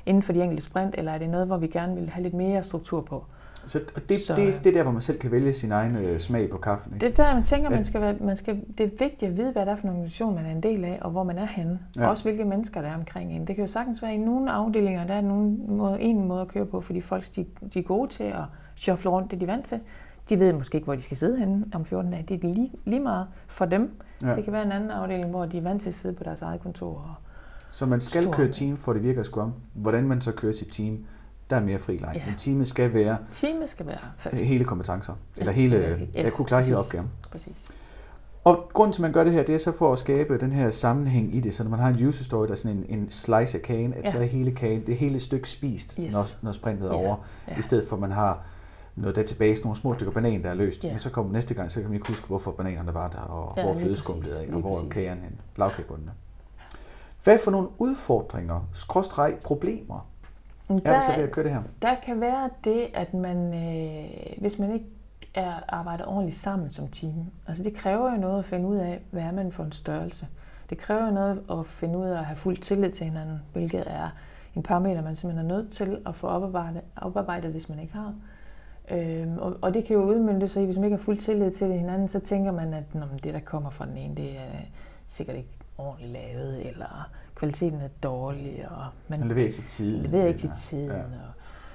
inden 0.07 0.23
for 0.23 0.33
de 0.33 0.43
enkelte 0.43 0.65
sprint, 0.65 0.95
eller 0.99 1.13
er 1.13 1.19
det 1.19 1.31
noget, 1.31 1.47
hvor 1.47 1.57
vi 1.57 1.67
gerne 1.67 1.95
vil 1.95 2.11
have 2.11 2.23
lidt 2.23 2.35
mere 2.35 2.63
struktur 2.63 3.01
på? 3.01 3.25
Så 3.67 3.81
det, 4.09 4.21
så, 4.21 4.35
det, 4.35 4.61
det 4.65 4.71
er 4.71 4.75
der, 4.75 4.83
hvor 4.83 4.93
man 4.93 5.03
selv 5.03 5.19
kan 5.19 5.31
vælge 5.31 5.53
sin 5.53 5.73
egen 5.73 5.97
øh, 5.97 6.19
smag 6.21 6.51
på 6.51 6.59
kaffen. 6.59 6.95
Ikke? 6.95 7.07
Det 7.07 7.19
er 7.19 7.25
der, 7.25 7.35
man 7.35 7.45
tænker, 7.45 7.71
man 7.71 7.85
skal 7.85 8.01
være, 8.01 8.15
man 8.21 8.37
skal, 8.37 8.61
det 8.79 8.85
er 8.85 8.91
vigtigt 8.99 9.31
at 9.31 9.37
vide, 9.37 9.53
hvad 9.53 9.67
det 9.67 9.73
er 9.73 9.77
for 9.77 9.83
en 9.83 9.91
organisation, 9.91 10.35
man 10.35 10.47
er 10.47 10.51
en 10.51 10.63
del 10.63 10.85
af, 10.85 10.99
og 11.01 11.11
hvor 11.11 11.23
man 11.23 11.39
er 11.39 11.47
henne. 11.47 11.79
Ja. 11.97 12.05
Og 12.05 12.11
også 12.11 12.25
hvilke 12.25 12.45
mennesker, 12.45 12.81
der 12.81 12.89
er 12.89 12.95
omkring 12.95 13.33
en. 13.33 13.47
Det 13.47 13.57
kan 13.57 13.65
jo 13.65 13.71
sagtens 13.71 14.03
være, 14.03 14.11
at 14.11 14.17
i 14.17 14.21
nogle 14.21 14.51
afdelinger, 14.51 15.07
der 15.07 15.15
er 15.15 15.21
nogen 15.21 15.77
måde, 15.77 16.01
en 16.01 16.29
måde 16.29 16.41
at 16.41 16.49
køre 16.49 16.67
på, 16.67 16.81
fordi 16.81 17.01
folk 17.01 17.25
de, 17.37 17.47
de 17.75 17.79
er 17.79 17.83
gode 17.83 18.11
til 18.11 18.25
at 18.25 18.45
shuffle 18.77 19.11
rundt 19.11 19.31
det, 19.31 19.41
de 19.41 19.45
er 19.45 19.51
vant 19.51 19.67
til. 19.67 19.81
De 20.29 20.39
ved 20.39 20.53
måske 20.53 20.77
ikke, 20.77 20.85
hvor 20.85 20.95
de 20.95 21.03
skal 21.03 21.17
sidde 21.17 21.39
henne 21.39 21.67
om 21.75 21.85
14 21.85 22.11
dage. 22.11 22.25
Det 22.29 22.45
er 22.45 22.55
lige, 22.55 22.73
lige 22.85 23.01
meget 23.01 23.27
for 23.47 23.65
dem. 23.65 23.91
Ja. 24.23 24.37
Det 24.37 24.45
kan 24.45 24.53
være 24.53 24.63
en 24.63 24.73
anden 24.73 24.91
afdeling, 24.91 25.31
hvor 25.31 25.47
de 25.47 25.59
er 25.59 25.63
vant 25.63 25.83
til 25.83 25.89
at 25.89 25.95
sidde 25.95 26.15
på 26.15 26.25
deres 26.25 26.43
eget 26.43 26.61
kontor. 26.61 26.89
Og 26.89 27.15
så 27.71 27.87
man 27.87 28.01
skal 28.01 28.33
køre 28.33 28.49
team, 28.49 28.77
for 28.77 28.93
det 28.93 29.03
virker 29.03 29.23
Scrum. 29.23 29.53
Hvordan 29.75 30.09
man 30.09 30.21
så 30.21 30.33
kører 30.33 30.53
sit 30.53 30.69
team, 30.69 31.05
der 31.51 31.57
er 31.57 31.61
mere 31.61 31.79
fri 31.79 31.97
leg. 31.97 32.13
Ja. 32.15 32.23
Men 32.27 32.35
teamet 32.37 32.69
skal 32.69 32.95
være, 32.95 33.19
teamet 33.33 33.71
skal 33.71 33.87
være 33.87 33.99
først. 34.17 34.37
hele 34.37 34.65
kompetencer. 34.65 35.13
Ja, 35.37 35.41
eller 35.41 35.53
hele, 35.53 35.77
ja, 35.77 35.91
yes, 35.91 36.09
jeg 36.15 36.33
kunne 36.33 36.47
klare 36.47 36.63
hele 36.63 36.79
opgaven. 36.79 37.11
Præcis. 37.31 37.73
Og 38.45 38.71
grunden 38.73 38.93
til, 38.93 39.01
at 39.01 39.03
man 39.03 39.13
gør 39.13 39.25
det 39.25 39.33
her, 39.33 39.43
det 39.43 39.55
er 39.55 39.59
så 39.59 39.73
for 39.73 39.93
at 39.93 39.99
skabe 39.99 40.39
den 40.39 40.53
her 40.53 40.71
sammenhæng 40.71 41.35
i 41.35 41.41
det, 41.41 41.55
så 41.55 41.63
når 41.63 41.71
man 41.71 41.81
har 41.81 41.89
en 41.89 42.07
user 42.07 42.25
story, 42.25 42.47
der 42.47 42.53
er 42.53 42.57
sådan 42.57 42.77
en, 42.77 42.99
en 42.99 43.11
slice 43.11 43.59
af 43.59 43.63
kagen, 43.63 43.95
at 43.95 44.05
ja. 44.05 44.11
så 44.11 44.19
er 44.19 44.23
hele 44.23 44.51
kagen, 44.51 44.87
det 44.87 44.97
hele 44.97 45.21
stykke 45.21 45.51
spist, 45.51 45.97
yes. 46.01 46.13
når, 46.13 46.23
når 46.43 46.53
sprintet 46.53 46.87
er 46.87 46.95
ja. 46.95 46.99
over, 46.99 47.17
ja. 47.49 47.59
i 47.59 47.63
stedet 47.63 47.89
for 47.89 47.97
at 47.97 48.01
man 48.01 48.11
har 48.11 48.45
noget 48.97 49.17
database, 49.17 49.63
nogle 49.63 49.77
små 49.77 49.95
stykker 49.95 50.13
banan, 50.13 50.43
der 50.43 50.51
er 50.51 50.55
løst. 50.55 50.85
Ja. 50.85 50.91
Men 50.91 50.99
så 50.99 51.11
kommer 51.11 51.33
næste 51.33 51.55
gang, 51.55 51.71
så 51.71 51.81
kan 51.81 51.89
man 51.89 51.95
ikke 51.95 52.09
huske, 52.09 52.27
hvorfor 52.27 52.51
bananerne 52.51 52.95
var 52.95 53.09
der, 53.09 53.19
og 53.19 53.55
ja, 53.57 53.63
hvor 53.63 53.75
flødeskummet 53.75 54.43
er, 54.43 54.55
og 54.55 54.61
hvor 54.61 54.85
kagen 54.91 55.19
hen, 55.19 55.41
lavkagebundene. 55.57 56.13
Hvad 57.25 57.39
for 57.39 57.51
nogle 57.51 57.69
udfordringer, 57.79 58.69
skråstreg 58.73 59.35
problemer, 59.45 60.09
der, 60.69 60.75
er 60.85 60.95
det 60.95 61.05
så 61.05 61.13
ved 61.17 61.25
at 61.25 61.31
køre 61.31 61.45
det 61.45 61.53
her? 61.53 61.63
Der 61.83 61.95
kan 62.05 62.21
være 62.21 62.51
det, 62.65 62.87
at 62.95 63.15
man, 63.15 63.55
øh, 63.55 64.39
hvis 64.39 64.59
man 64.59 64.73
ikke 64.73 64.87
er 65.35 65.53
arbejder 65.69 66.05
ordentligt 66.05 66.41
sammen 66.41 66.71
som 66.71 66.89
team, 66.89 67.15
altså 67.47 67.65
det 67.65 67.75
kræver 67.75 68.13
jo 68.13 68.17
noget 68.21 68.39
at 68.39 68.45
finde 68.45 68.69
ud 68.69 68.77
af, 68.77 69.01
hvad 69.11 69.23
er 69.23 69.33
man 69.33 69.53
for 69.53 69.65
en 69.65 69.73
størrelse. 69.73 70.27
Det 70.71 70.79
kræver 70.79 71.07
jo 71.07 71.11
noget 71.11 71.43
at 71.51 71.67
finde 71.67 71.99
ud 71.99 72.05
af 72.05 72.19
at 72.19 72.25
have 72.25 72.37
fuld 72.37 72.57
tillid 72.57 72.91
til 72.91 73.07
hinanden, 73.07 73.43
hvilket 73.53 73.85
er 73.87 74.09
en 74.55 74.63
parameter, 74.63 75.03
man 75.03 75.17
simpelthen 75.17 75.51
er 75.51 75.55
nødt 75.55 75.73
til 75.73 75.99
at 76.07 76.15
få 76.15 76.27
oparbejdet, 76.27 76.83
oparbejdet 76.97 77.51
hvis 77.51 77.69
man 77.69 77.79
ikke 77.79 77.93
har. 77.93 78.15
Øhm, 78.91 79.39
og, 79.39 79.57
og 79.63 79.75
det 79.75 79.85
kan 79.85 79.97
jo 79.97 80.03
udmynde 80.03 80.49
sig 80.49 80.63
i, 80.63 80.65
hvis 80.65 80.77
man 80.77 80.85
ikke 80.85 80.97
har 80.97 81.03
fuld 81.03 81.19
tillid 81.19 81.51
til 81.51 81.73
hinanden, 81.73 82.09
så 82.09 82.21
tænker 82.21 82.53
man, 82.53 82.75
at 82.75 82.95
Nå, 82.95 83.01
det, 83.25 83.35
der 83.35 83.41
kommer 83.41 83.71
fra 83.71 83.87
den 83.87 83.97
ene, 83.97 84.15
det 84.17 84.31
er 84.31 84.61
sikkert 85.07 85.37
ikke 85.37 85.49
ordentligt 85.79 86.13
lavet, 86.13 86.67
eller 86.67 87.11
kvaliteten 87.35 87.81
er 87.81 87.89
dårlig, 88.03 88.67
og 88.71 88.85
man, 89.09 89.19
man 89.19 89.29
leverer 89.29 89.45
ikke 89.45 89.55
til 89.55 89.65
tiden. 89.65 90.03
Leverer 90.03 90.27
ikke 90.27 90.41
til 90.41 90.51
tiden, 90.59 90.89
ja. 90.89 90.95
og 90.95 91.03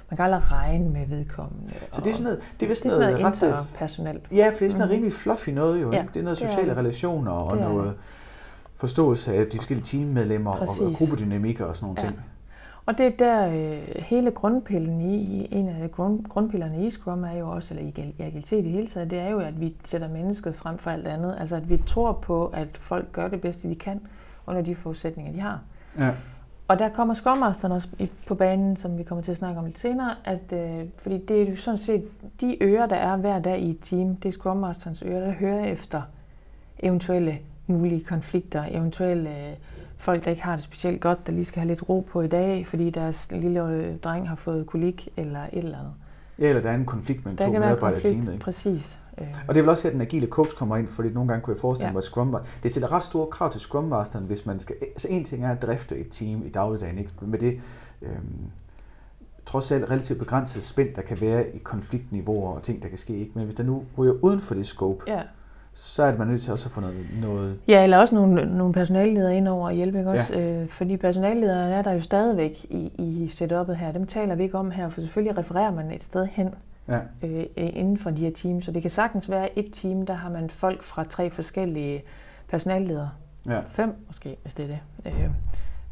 man 0.10 0.18
kan 0.18 0.26
aldrig 0.26 0.52
regne 0.52 0.90
med 0.90 1.08
vedkommende. 1.08 1.74
Så 1.92 2.02
det 2.02 2.10
er 2.10 2.14
sådan 2.14 2.24
noget, 2.24 2.40
det 2.60 2.66
er 2.66 2.70
vist 2.70 2.84
det 2.84 2.94
er 2.94 3.00
noget, 3.00 3.20
noget 3.20 3.36
interpersonelt. 3.36 4.28
Ja, 4.32 4.50
for 4.50 4.58
det 4.58 4.66
er 4.66 4.70
sådan 4.70 4.80
noget 4.80 4.90
mm. 4.90 4.94
rimelig 4.94 5.14
fluffy 5.14 5.50
noget 5.50 5.82
jo. 5.82 5.92
Ja, 5.92 6.06
det 6.14 6.20
er 6.20 6.24
noget 6.24 6.38
sociale 6.38 6.70
det 6.70 6.72
er, 6.72 6.78
relationer 6.78 7.32
og 7.32 7.58
noget 7.58 7.94
forståelse 8.76 9.34
af 9.34 9.46
de 9.46 9.58
forskellige 9.58 9.86
teammedlemmer 9.86 10.56
Præcis. 10.56 10.82
og 10.82 10.94
gruppedynamikker 10.94 11.66
og 11.66 11.76
sådan 11.76 11.86
nogle 11.86 12.02
ja. 12.02 12.08
ting. 12.08 12.20
Og 12.86 12.98
det 12.98 13.06
er 13.06 13.10
der 13.10 13.48
øh, 13.48 14.04
hele 14.04 14.32
grundpillen 14.32 15.02
i, 15.02 15.48
en 15.52 15.70
af 15.70 15.92
grund, 15.92 16.24
grundpillerne 16.24 16.86
i 16.86 16.90
Scrum 16.90 17.24
er 17.24 17.34
jo 17.34 17.50
også, 17.50 17.74
eller 17.74 17.92
i 18.06 18.22
agilitet 18.22 18.66
i 18.66 18.70
hele 18.70 18.88
taget, 18.88 19.12
det 19.12 19.20
er 19.20 19.30
jo, 19.30 19.40
at 19.40 19.62
vi 19.62 19.76
sætter 19.84 20.08
mennesket 20.08 20.56
frem 20.56 20.78
for 20.78 20.92
alt 20.92 21.08
andet. 21.08 21.36
Altså 21.40 21.56
at 21.56 21.70
vi 21.70 21.78
tror 21.78 22.12
på, 22.12 22.48
at 22.48 22.78
folk 22.78 23.12
gør 23.12 23.28
det 23.28 23.42
bedste, 23.42 23.70
de 23.70 23.76
kan, 23.76 24.02
under 24.48 24.62
de 24.62 24.76
forudsætninger, 24.76 25.32
de 25.32 25.40
har. 25.40 25.60
Ja. 26.00 26.12
Og 26.68 26.80
der 26.80 26.90
kommer 26.90 27.14
Scrum 27.14 27.38
Masteren 27.38 27.72
også 27.72 27.88
på 28.28 28.36
banen, 28.36 28.78
som 28.78 28.98
vi 28.98 29.04
kommer 29.04 29.24
til 29.24 29.32
at 29.32 29.38
snakke 29.38 29.60
om 29.60 29.66
lidt 29.66 29.80
senere, 29.80 30.16
at, 30.24 30.54
øh, 30.54 30.86
fordi 30.98 31.18
det 31.18 31.42
er 31.42 31.50
jo 31.50 31.56
sådan 31.56 31.78
set 31.78 32.04
de 32.42 32.64
ører, 32.64 32.86
der 32.86 32.96
er 32.96 33.18
hver 33.18 33.40
dag 33.40 33.60
i 33.60 33.70
et 33.70 33.80
team, 33.82 34.16
det 34.16 34.30
er 34.30 34.34
Scrum 34.34 34.58
Masterens 34.58 35.04
ører, 35.06 35.26
der 35.26 35.32
hører 35.32 35.66
efter 35.66 36.02
eventuelle 36.80 37.40
mulige 37.68 38.04
konflikter, 38.04 38.64
eventuelle 38.72 39.30
øh, 39.30 39.54
folk, 40.02 40.26
der 40.26 40.32
ikke 40.32 40.44
har 40.44 40.56
det 40.56 40.64
specielt 40.64 41.02
godt, 41.02 41.28
der 41.28 41.34
lige 41.34 41.46
skal 41.46 41.60
have 41.62 41.68
lidt 41.68 41.90
ro 41.90 42.08
på 42.12 42.22
i 42.22 42.28
dag, 42.28 42.68
fordi 42.68 42.90
deres 42.90 43.28
lille 43.32 43.68
øh, 43.68 43.98
dreng 43.98 44.30
har 44.30 44.36
fået 44.36 44.68
kolik 44.68 45.10
eller 45.18 45.40
et 45.40 45.50
eller 45.54 45.80
andet. 45.80 45.94
Ja, 46.40 46.48
eller 46.50 46.62
der 46.62 46.70
er 46.70 46.76
en 46.76 46.86
konflikt 46.86 47.26
mellem 47.26 47.38
der 47.38 47.46
to 47.46 47.52
medarbejdere 47.52 48.00
i 48.00 48.04
teamet. 48.04 48.34
Ikke? 48.34 48.44
Præcis. 48.44 49.00
Øh. 49.22 49.28
Og 49.48 49.56
det 49.56 49.60
er 49.60 49.64
vel 49.64 49.70
også 49.70 49.84
her, 49.84 49.90
at 49.90 49.94
den 49.94 50.02
agile 50.02 50.28
coach 50.28 50.56
kommer 50.56 50.78
ind, 50.78 50.88
fordi 50.88 51.10
nogle 51.10 51.28
gange 51.28 51.44
kunne 51.44 51.54
jeg 51.54 51.60
forestille 51.60 51.88
ja. 51.88 51.92
mig, 51.92 52.00
at 52.00 52.04
Scrum 52.04 52.36
det 52.64 52.72
stiller 52.72 52.92
ret 52.92 53.04
store 53.04 53.28
krav 53.28 53.52
til 53.52 53.62
Scrum 53.62 53.84
Masteren, 53.84 54.26
hvis 54.26 54.46
man 54.46 54.60
skal... 54.60 54.76
Altså 54.82 55.08
en 55.08 55.24
ting 55.24 55.46
er 55.46 55.52
at 55.52 55.62
drifte 55.62 55.98
et 55.98 56.08
team 56.12 56.46
i 56.46 56.50
dagligdagen, 56.50 56.98
ikke? 56.98 57.12
med 57.22 57.40
det 57.40 57.62
øhm, 58.02 58.52
trods 59.46 59.72
alt 59.72 59.90
relativt 59.90 60.20
begrænset 60.20 60.64
spænd, 60.64 60.94
der 60.96 61.02
kan 61.02 61.22
være 61.22 61.56
i 61.56 61.58
konfliktniveauer 61.58 62.56
og 62.56 62.64
ting, 62.64 62.82
der 62.82 62.90
kan 62.90 62.98
ske. 62.98 63.18
Ikke? 63.18 63.32
Men 63.36 63.44
hvis 63.44 63.56
der 63.56 63.64
nu 63.64 63.84
ryger 63.98 64.14
uden 64.22 64.40
for 64.40 64.56
det 64.56 64.68
scope, 64.68 65.04
ja 65.08 65.22
så 65.74 66.04
er 66.04 66.10
det 66.10 66.20
man 66.20 66.28
nødt 66.28 66.42
til 66.42 66.52
også 66.52 66.68
at 66.68 66.72
få 66.72 66.82
noget... 66.82 67.06
noget... 67.22 67.60
Ja, 67.68 67.84
eller 67.84 67.98
også 67.98 68.16
nogle, 68.16 68.58
nogle 68.58 68.74
personalledere 68.74 69.38
ind 69.38 69.48
over 69.48 69.70
at 69.70 69.76
hjælpe, 69.76 69.98
ikke 69.98 70.10
også? 70.10 70.34
Ja. 70.34 70.62
Øh, 70.62 70.68
fordi 70.68 70.98
personallederne 70.98 71.74
er 71.74 71.82
der 71.82 71.92
jo 71.92 72.02
stadigvæk 72.02 72.66
i, 72.70 72.92
i 72.98 73.32
setup'et 73.34 73.74
her. 73.74 73.92
Dem 73.92 74.08
taler 74.08 74.36
vi 74.36 74.44
ikke 74.44 74.58
om 74.58 74.72
her, 74.72 74.90
for 74.90 75.02
selvfølgelig 75.02 75.38
refererer 75.38 75.72
man 75.72 75.92
et 75.92 76.04
sted 76.04 76.28
hen 76.32 76.56
ja. 76.88 77.00
øh, 77.24 77.46
inden 77.58 77.98
for 77.98 78.10
de 78.10 78.22
her 78.22 78.32
teams. 78.32 78.66
Så 78.66 78.72
det 78.72 78.82
kan 78.82 78.92
sagtens 78.92 79.30
være 79.30 79.60
et 79.60 79.70
team, 79.74 80.06
der 80.06 80.14
har 80.14 80.30
man 80.30 80.50
folk 80.50 80.84
fra 80.84 81.04
tre 81.04 81.30
forskellige 81.30 82.04
personalledere. 82.50 83.10
Ja. 83.48 83.60
Fem 83.68 83.94
måske, 84.08 84.38
hvis 84.42 84.54
det 84.54 84.64
er 84.64 84.68
det. 84.68 84.80
Øh, 85.06 85.30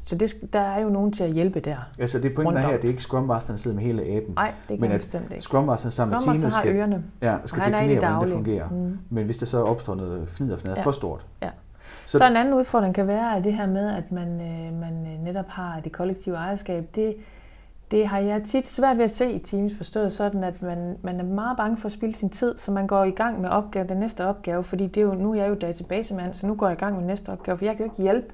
så 0.10 0.16
det, 0.16 0.54
der 0.54 0.60
er 0.60 0.82
jo 0.82 0.90
nogen 0.90 1.12
til 1.12 1.24
at 1.24 1.32
hjælpe 1.32 1.60
der. 1.60 1.78
Altså 2.00 2.20
det 2.20 2.34
pointen 2.34 2.58
er 2.58 2.62
her, 2.62 2.76
det 2.76 2.84
er 2.84 2.88
ikke 2.88 3.02
Scrum 3.02 3.24
Masteren, 3.24 3.56
der 3.56 3.62
sidder 3.62 3.76
med 3.76 3.84
hele 3.84 4.04
aben. 4.04 4.34
Nej, 4.36 4.54
det 4.70 4.80
kan 4.80 4.90
men 4.90 4.98
bestemt 4.98 5.32
ikke. 5.32 5.44
Scrum 5.44 5.66
Masteren 5.66 5.92
sammen 5.92 6.12
med 6.12 6.36
teamet 6.36 6.54
skal, 6.54 6.76
ørerne, 6.76 7.04
ja, 7.22 7.38
skal 7.46 7.66
definere, 7.66 8.00
hvordan 8.00 8.22
det 8.22 8.30
fungerer. 8.30 8.70
Mm. 8.70 8.98
Men 9.10 9.26
hvis 9.26 9.38
der 9.38 9.46
så 9.46 9.64
opstår 9.64 9.96
noget 9.96 10.30
fnid 10.30 10.52
og 10.52 10.60
ja. 10.66 10.82
for 10.82 10.92
stort. 10.92 11.26
Ja. 11.42 11.50
Så, 12.06 12.18
så 12.18 12.28
en 12.28 12.36
anden 12.36 12.54
udfordring 12.54 12.96
kan 12.96 13.08
være 13.08 13.38
at 13.38 13.44
det 13.44 13.54
her 13.54 13.68
med, 13.68 13.90
at 13.90 14.12
man, 14.12 14.28
øh, 14.28 14.80
man 14.80 15.08
øh, 15.14 15.24
netop 15.24 15.48
har 15.48 15.80
det 15.84 15.92
kollektive 15.92 16.36
ejerskab. 16.36 16.96
Det, 16.96 17.16
det 17.92 18.08
har 18.08 18.20
jeg 18.20 18.44
tit 18.44 18.68
svært 18.68 18.98
ved 18.98 19.06
at 19.06 19.12
se 19.12 19.32
i 19.32 19.40
Teams 19.40 19.78
forstået 19.78 20.14
sådan, 20.14 20.44
at 20.44 20.62
man, 20.62 20.98
man 21.02 21.20
er 21.20 21.24
meget 21.24 21.58
bange 21.58 21.78
for 21.78 21.86
at 21.86 21.92
spille 21.92 22.16
sin 22.16 22.30
tid, 22.30 22.58
så 22.58 22.72
man 22.72 22.88
går 22.88 23.04
i 23.04 23.12
gang 23.12 23.42
med 23.42 23.50
opgave, 23.50 23.88
den 23.88 23.98
næste 23.98 24.26
opgave, 24.26 24.64
fordi 24.64 24.88
det 24.88 24.98
er 24.98 25.06
jo, 25.06 25.14
nu 25.14 25.32
er 25.32 25.36
jeg 25.36 25.50
jo 25.50 25.56
databasemand, 25.56 26.34
så 26.34 26.48
nu 26.48 26.56
går 26.56 26.68
jeg 26.68 26.78
i 26.78 26.80
gang 26.80 26.96
med 26.98 27.06
næste 27.06 27.30
opgave, 27.30 27.58
for 27.58 27.66
jeg 27.66 27.78
kan 27.78 27.86
jo 27.86 27.92
ikke 27.92 28.04
hjælpe 28.04 28.34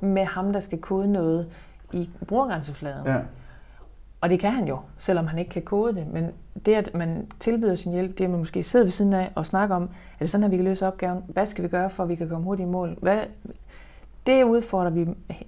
med 0.00 0.24
ham, 0.24 0.52
der 0.52 0.60
skal 0.60 0.78
kode 0.78 1.12
noget 1.12 1.46
i 1.92 2.10
brugergrænsefladen. 2.26 3.06
Ja. 3.06 3.16
Og 4.20 4.30
det 4.30 4.40
kan 4.40 4.50
han 4.50 4.68
jo, 4.68 4.78
selvom 4.98 5.26
han 5.26 5.38
ikke 5.38 5.50
kan 5.50 5.62
kode 5.62 5.94
det. 5.94 6.06
Men 6.12 6.30
det, 6.66 6.74
at 6.74 6.94
man 6.94 7.26
tilbyder 7.40 7.74
sin 7.74 7.92
hjælp, 7.92 8.18
det 8.18 8.24
at 8.24 8.30
man 8.30 8.38
måske 8.38 8.62
sidder 8.62 8.84
ved 8.84 8.92
siden 8.92 9.12
af 9.12 9.32
og 9.34 9.46
snakker 9.46 9.76
om, 9.76 9.82
er 9.82 9.88
det 10.20 10.30
sådan, 10.30 10.44
at 10.44 10.50
vi 10.50 10.56
kan 10.56 10.64
løse 10.64 10.86
opgaven? 10.86 11.22
Hvad 11.28 11.46
skal 11.46 11.64
vi 11.64 11.68
gøre, 11.68 11.90
for 11.90 12.02
at 12.02 12.08
vi 12.08 12.14
kan 12.14 12.28
komme 12.28 12.44
hurtigt 12.44 12.66
i 12.66 12.70
mål? 12.70 12.96
Hvad, 13.00 13.20
det 14.26 14.44
udfordrer 14.44 14.90
vi 14.90 15.06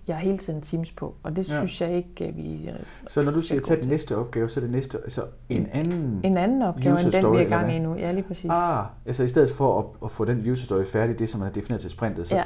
jeg 0.09 0.16
hele 0.16 0.38
tiden 0.38 0.61
Teams 0.61 0.92
på, 0.92 1.14
og 1.23 1.37
det 1.37 1.50
ja. 1.50 1.56
synes 1.56 1.80
jeg 1.80 1.97
ikke, 1.97 2.32
vi 2.37 2.66
øh, 2.66 2.73
Så 3.06 3.23
når 3.23 3.32
du 3.32 3.42
siger, 3.42 3.61
tage 3.61 3.80
den 3.80 3.88
næste 3.88 4.16
opgave, 4.16 4.49
så 4.49 4.61
er 4.61 4.62
det 4.62 4.71
næste, 4.71 4.99
altså 4.99 5.23
en 5.49 5.68
anden 5.73 6.21
En 6.25 6.37
anden 6.37 6.62
opgave, 6.62 7.00
end 7.00 7.12
den 7.12 7.32
vi 7.32 7.38
er 7.38 7.40
i 7.40 7.44
gang 7.44 7.73
i 7.73 7.78
nu. 7.78 7.94
Ja, 7.94 8.12
lige 8.12 8.23
præcis. 8.23 8.50
Ah, 8.50 8.85
altså 9.06 9.23
i 9.23 9.28
stedet 9.28 9.50
for 9.50 9.78
at, 9.78 9.85
at 10.04 10.11
få 10.11 10.25
den 10.25 10.50
user 10.50 10.64
story 10.64 10.85
færdig, 10.85 11.18
det 11.18 11.28
som 11.28 11.40
man 11.40 11.47
har 11.47 11.52
defineret 11.52 11.80
til 11.80 11.90
sprintet, 11.90 12.26
så 12.26 12.37
ja. 12.37 12.42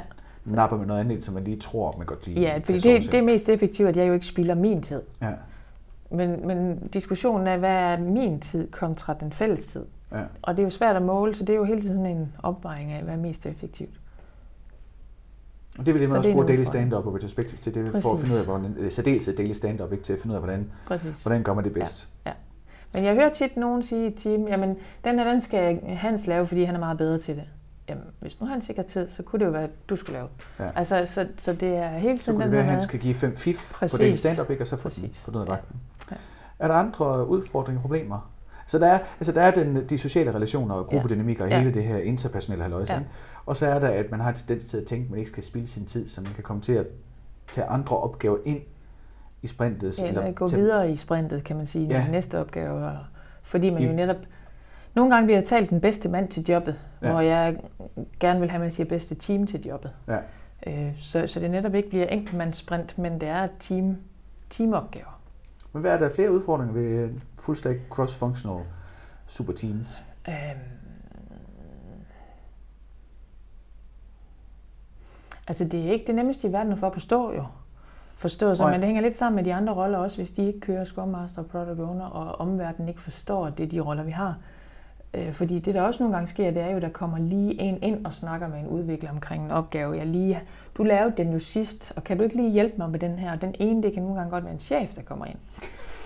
Napper 0.55 0.77
man 0.77 0.87
noget 0.87 0.99
andet, 0.99 1.23
som 1.23 1.33
man 1.33 1.43
lige 1.43 1.57
tror, 1.57 1.95
man 1.97 2.05
godt 2.05 2.27
lige 2.27 2.41
Ja, 2.41 2.57
fordi 2.63 2.77
det, 2.77 3.11
det 3.11 3.13
er 3.13 3.21
mest 3.21 3.49
effektivt, 3.49 3.89
at 3.89 3.97
jeg 3.97 4.07
jo 4.07 4.13
ikke 4.13 4.25
spilder 4.25 4.55
min 4.55 4.81
tid. 4.81 5.01
Ja. 5.21 5.31
Men, 6.11 6.47
men 6.47 6.87
diskussionen 6.87 7.47
er, 7.47 7.57
hvad 7.57 7.69
er 7.69 7.99
min 7.99 8.39
tid 8.39 8.71
kontra 8.71 9.13
den 9.13 9.31
fælles 9.31 9.65
tid? 9.65 9.85
Ja. 10.11 10.23
Og 10.41 10.57
det 10.57 10.63
er 10.63 10.65
jo 10.65 10.69
svært 10.69 10.95
at 10.95 11.01
måle, 11.01 11.35
så 11.35 11.45
det 11.45 11.53
er 11.53 11.57
jo 11.57 11.63
hele 11.63 11.81
tiden 11.81 12.05
en 12.05 12.33
opvejning 12.43 12.91
af, 12.91 13.03
hvad 13.03 13.13
er 13.13 13.17
mest 13.17 13.45
effektivt. 13.45 13.99
Og 15.79 15.85
det 15.85 15.93
vil 15.93 16.01
det, 16.01 16.09
man 16.09 16.17
også 16.17 16.31
bruger 16.31 16.45
daily 16.45 16.63
stand-up 16.63 17.07
og 17.07 17.15
retrospective 17.15 17.57
til, 17.57 17.73
det 17.73 17.95
er 17.95 18.01
for 18.01 18.13
at 18.13 18.19
finde 18.19 18.33
ud 18.33 18.39
af, 18.39 18.45
hvordan, 18.45 18.91
særdeles 18.91 19.29
daily 19.37 19.51
stand-up, 19.51 19.91
ikke 19.91 20.03
til 20.03 20.13
at 20.13 20.19
finde 20.19 20.33
ud 20.33 20.35
af, 20.35 20.41
hvordan, 20.41 20.71
Præcis. 20.87 21.21
hvordan 21.21 21.43
gør 21.43 21.53
man 21.53 21.63
det 21.63 21.73
bedst. 21.73 22.09
Ja. 22.25 22.29
ja. 22.29 22.35
Men 22.93 23.03
jeg 23.03 23.13
hører 23.13 23.29
tit 23.29 23.57
nogen 23.57 23.83
sige 23.83 24.07
i 24.07 24.15
team, 24.15 24.47
jamen 24.47 24.75
den 25.03 25.19
her, 25.19 25.31
den 25.31 25.41
skal 25.41 25.79
Hans 25.85 26.27
lave, 26.27 26.45
fordi 26.45 26.63
han 26.63 26.75
er 26.75 26.79
meget 26.79 26.97
bedre 26.97 27.17
til 27.17 27.35
det. 27.35 27.43
Jamen, 27.89 28.03
hvis 28.19 28.41
nu 28.41 28.47
han 28.47 28.61
sikkert 28.61 28.85
tid, 28.85 29.09
så 29.09 29.23
kunne 29.23 29.39
det 29.39 29.45
jo 29.45 29.51
være, 29.51 29.63
at 29.63 29.89
du 29.89 29.95
skulle 29.95 30.13
lave. 30.13 30.27
Ja. 30.59 30.69
Altså, 30.75 31.05
så, 31.05 31.27
så 31.37 31.53
det 31.53 31.69
er 31.69 31.89
helt 31.89 32.03
tiden 32.03 32.19
Så 32.19 32.31
kunne 32.31 32.43
det 32.43 32.51
være, 32.51 32.61
at 32.61 32.67
han 32.67 32.81
skal 32.81 32.99
give 32.99 33.13
fem 33.13 33.35
fif 33.35 33.71
Præcis. 33.73 33.97
på 33.97 34.03
daily 34.03 34.15
stand-up, 34.15 34.49
ikke? 34.49 34.63
og 34.63 34.67
så 34.67 34.77
få, 34.77 34.89
få 34.89 35.31
noget 35.31 35.47
ja. 35.47 35.55
ja. 36.11 36.15
Er 36.59 36.67
der 36.67 36.75
andre 36.75 37.27
udfordringer 37.27 37.79
og 37.79 37.81
problemer? 37.81 38.31
Så 38.67 38.79
der 38.79 38.87
er, 38.87 38.99
altså 39.19 39.31
der 39.31 39.41
er 39.41 39.51
den, 39.51 39.89
de 39.89 39.97
sociale 39.97 40.35
relationer 40.35 40.75
og 40.75 40.87
gruppedynamikker 40.87 41.45
ja. 41.45 41.51
og 41.51 41.57
hele 41.57 41.73
det 41.73 41.83
her 41.83 41.97
interpersonelle 41.97 42.63
halvøjse. 42.63 42.93
Ja. 42.93 42.99
Og 43.45 43.55
så 43.55 43.67
er 43.67 43.79
der, 43.79 43.87
at 43.87 44.11
man 44.11 44.19
har 44.19 44.29
en 44.29 44.35
tendens 44.35 44.65
til 44.65 44.77
at 44.77 44.85
tænke, 44.85 45.03
at 45.03 45.09
man 45.09 45.19
ikke 45.19 45.31
skal 45.31 45.43
spille 45.43 45.67
sin 45.67 45.85
tid, 45.85 46.07
så 46.07 46.21
man 46.21 46.33
kan 46.33 46.43
komme 46.43 46.61
til 46.61 46.73
at 46.73 46.87
tage 47.51 47.67
andre 47.67 47.97
opgaver 47.97 48.37
ind 48.45 48.61
i 49.41 49.47
sprintet. 49.47 49.99
Ja, 49.99 50.07
eller 50.07 50.31
gå 50.31 50.47
til... 50.47 50.57
videre 50.57 50.91
i 50.91 50.95
sprintet, 50.95 51.43
kan 51.43 51.57
man 51.57 51.67
sige, 51.67 51.87
ja. 51.87 52.07
næste 52.11 52.39
opgave. 52.39 52.91
Fordi 53.43 53.69
man 53.69 53.81
I... 53.81 53.85
jo 53.85 53.93
netop... 53.93 54.17
Nogle 54.97 55.15
gange 55.15 55.27
bliver 55.27 55.41
talt 55.41 55.69
den 55.69 55.81
bedste 55.81 56.09
mand 56.09 56.27
til 56.27 56.43
jobbet, 56.49 56.79
ja. 57.01 57.11
hvor 57.11 57.19
jeg 57.19 57.57
gerne 58.19 58.39
vil 58.39 58.49
have, 58.49 58.55
at 58.55 58.61
man 58.61 58.71
siger 58.71 58.87
bedste 58.87 59.15
team 59.15 59.47
til 59.47 59.65
jobbet. 59.65 59.91
Ja. 60.07 60.17
Øh, 60.67 60.91
så, 60.99 61.27
så 61.27 61.39
det 61.39 61.51
netop 61.51 61.75
ikke 61.75 61.89
bliver 61.89 62.05
enkeltmandssprint, 62.05 62.97
men 62.97 63.21
det 63.21 63.29
er 63.29 63.47
team, 63.59 63.97
teamopgaver. 64.49 65.19
Men 65.73 65.81
hvad 65.81 65.91
er 65.91 65.97
der 65.97 66.09
flere 66.09 66.31
udfordringer 66.31 66.73
ved 66.73 67.09
full 67.39 67.57
stack 67.57 67.79
cross-functional 67.89 68.63
super 69.27 69.53
teams? 69.53 70.03
Øhm, 70.27 70.35
Altså, 75.47 75.63
det 75.63 75.87
er 75.87 75.91
ikke 75.91 76.07
det 76.07 76.15
nemmeste 76.15 76.47
i 76.47 76.53
verden 76.53 76.71
at 76.71 76.79
få 76.79 76.93
forstå 76.93 77.33
jo. 77.33 77.45
Forstå 78.15 78.55
sig, 78.55 78.65
men 78.71 78.79
det 78.79 78.85
hænger 78.85 79.01
lidt 79.01 79.17
sammen 79.17 79.35
med 79.35 79.43
de 79.43 79.53
andre 79.53 79.73
roller 79.73 79.97
også, 79.97 80.17
hvis 80.17 80.31
de 80.31 80.47
ikke 80.47 80.59
kører 80.59 80.83
Scrum 80.83 81.07
Master 81.07 81.41
og 81.41 81.47
Product 81.47 81.79
Owner, 81.79 82.05
og 82.05 82.39
omverdenen 82.39 82.89
ikke 82.89 83.01
forstår, 83.01 83.45
at 83.45 83.57
det 83.57 83.63
er 83.63 83.67
de 83.67 83.79
roller, 83.79 84.03
vi 84.03 84.11
har. 84.11 84.35
Øh, 85.17 85.33
fordi 85.33 85.59
det, 85.59 85.75
der 85.75 85.81
også 85.81 86.03
nogle 86.03 86.15
gange 86.15 86.29
sker, 86.29 86.51
det 86.51 86.61
er 86.61 86.71
jo, 86.71 86.79
der 86.79 86.89
kommer 86.89 87.17
lige 87.19 87.61
en 87.61 87.83
ind 87.83 88.05
og 88.05 88.13
snakker 88.13 88.47
med 88.47 88.59
en 88.59 88.67
udvikler 88.67 89.11
omkring 89.11 89.45
en 89.45 89.51
opgave. 89.51 89.97
Jeg 89.97 90.05
lige, 90.05 90.39
du 90.77 90.83
lavede 90.83 91.13
den 91.17 91.33
jo 91.33 91.39
sidst, 91.39 91.93
og 91.95 92.03
kan 92.03 92.17
du 92.17 92.23
ikke 92.23 92.35
lige 92.35 92.51
hjælpe 92.51 92.73
mig 92.77 92.89
med 92.89 92.99
den 92.99 93.19
her? 93.19 93.35
Den 93.35 93.55
ene, 93.59 93.83
det 93.83 93.93
kan 93.93 94.03
nogle 94.03 94.17
gange 94.17 94.31
godt 94.31 94.43
være 94.43 94.53
en 94.53 94.59
chef, 94.59 94.93
der 94.93 95.01
kommer 95.01 95.25
ind. 95.25 95.37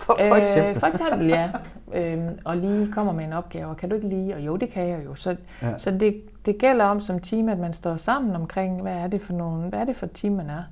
For, 0.02 0.14
for 0.28 0.36
eksempel? 0.36 0.70
Øh, 0.70 0.80
for 0.80 0.88
eksempel, 0.88 1.28
ja. 1.28 1.50
Øhm, 1.94 2.40
og 2.46 2.58
lige 2.58 2.92
kommer 2.92 3.14
med 3.14 3.26
en 3.26 3.34
opgave, 3.34 3.68
og 3.68 3.78
kan 3.78 3.90
du 3.90 3.96
ikke 3.96 4.08
lige? 4.08 4.36
Og 4.36 4.42
jo, 4.42 4.56
det 4.56 4.70
kan 4.70 4.88
jeg 4.88 5.06
jo. 5.06 5.16
Så, 5.16 5.36
ja. 5.62 5.78
så 5.78 5.92
det, 5.92 6.22
det 6.46 6.58
gælder 6.58 6.86
om 6.86 7.02
som 7.02 7.20
team, 7.20 7.50
at 7.50 7.60
man 7.60 7.74
står 7.74 7.98
sammen 7.98 8.36
omkring, 8.36 8.82
hvad 8.82 8.94
er 8.94 9.08
det 9.08 9.22
for 9.22 9.34
nogen, 9.34 9.70
hvad 9.70 9.80
er 9.80 9.86
det 9.86 9.96
for 9.96 10.06
team, 10.06 10.34
man 10.34 10.50
er. 10.50 10.64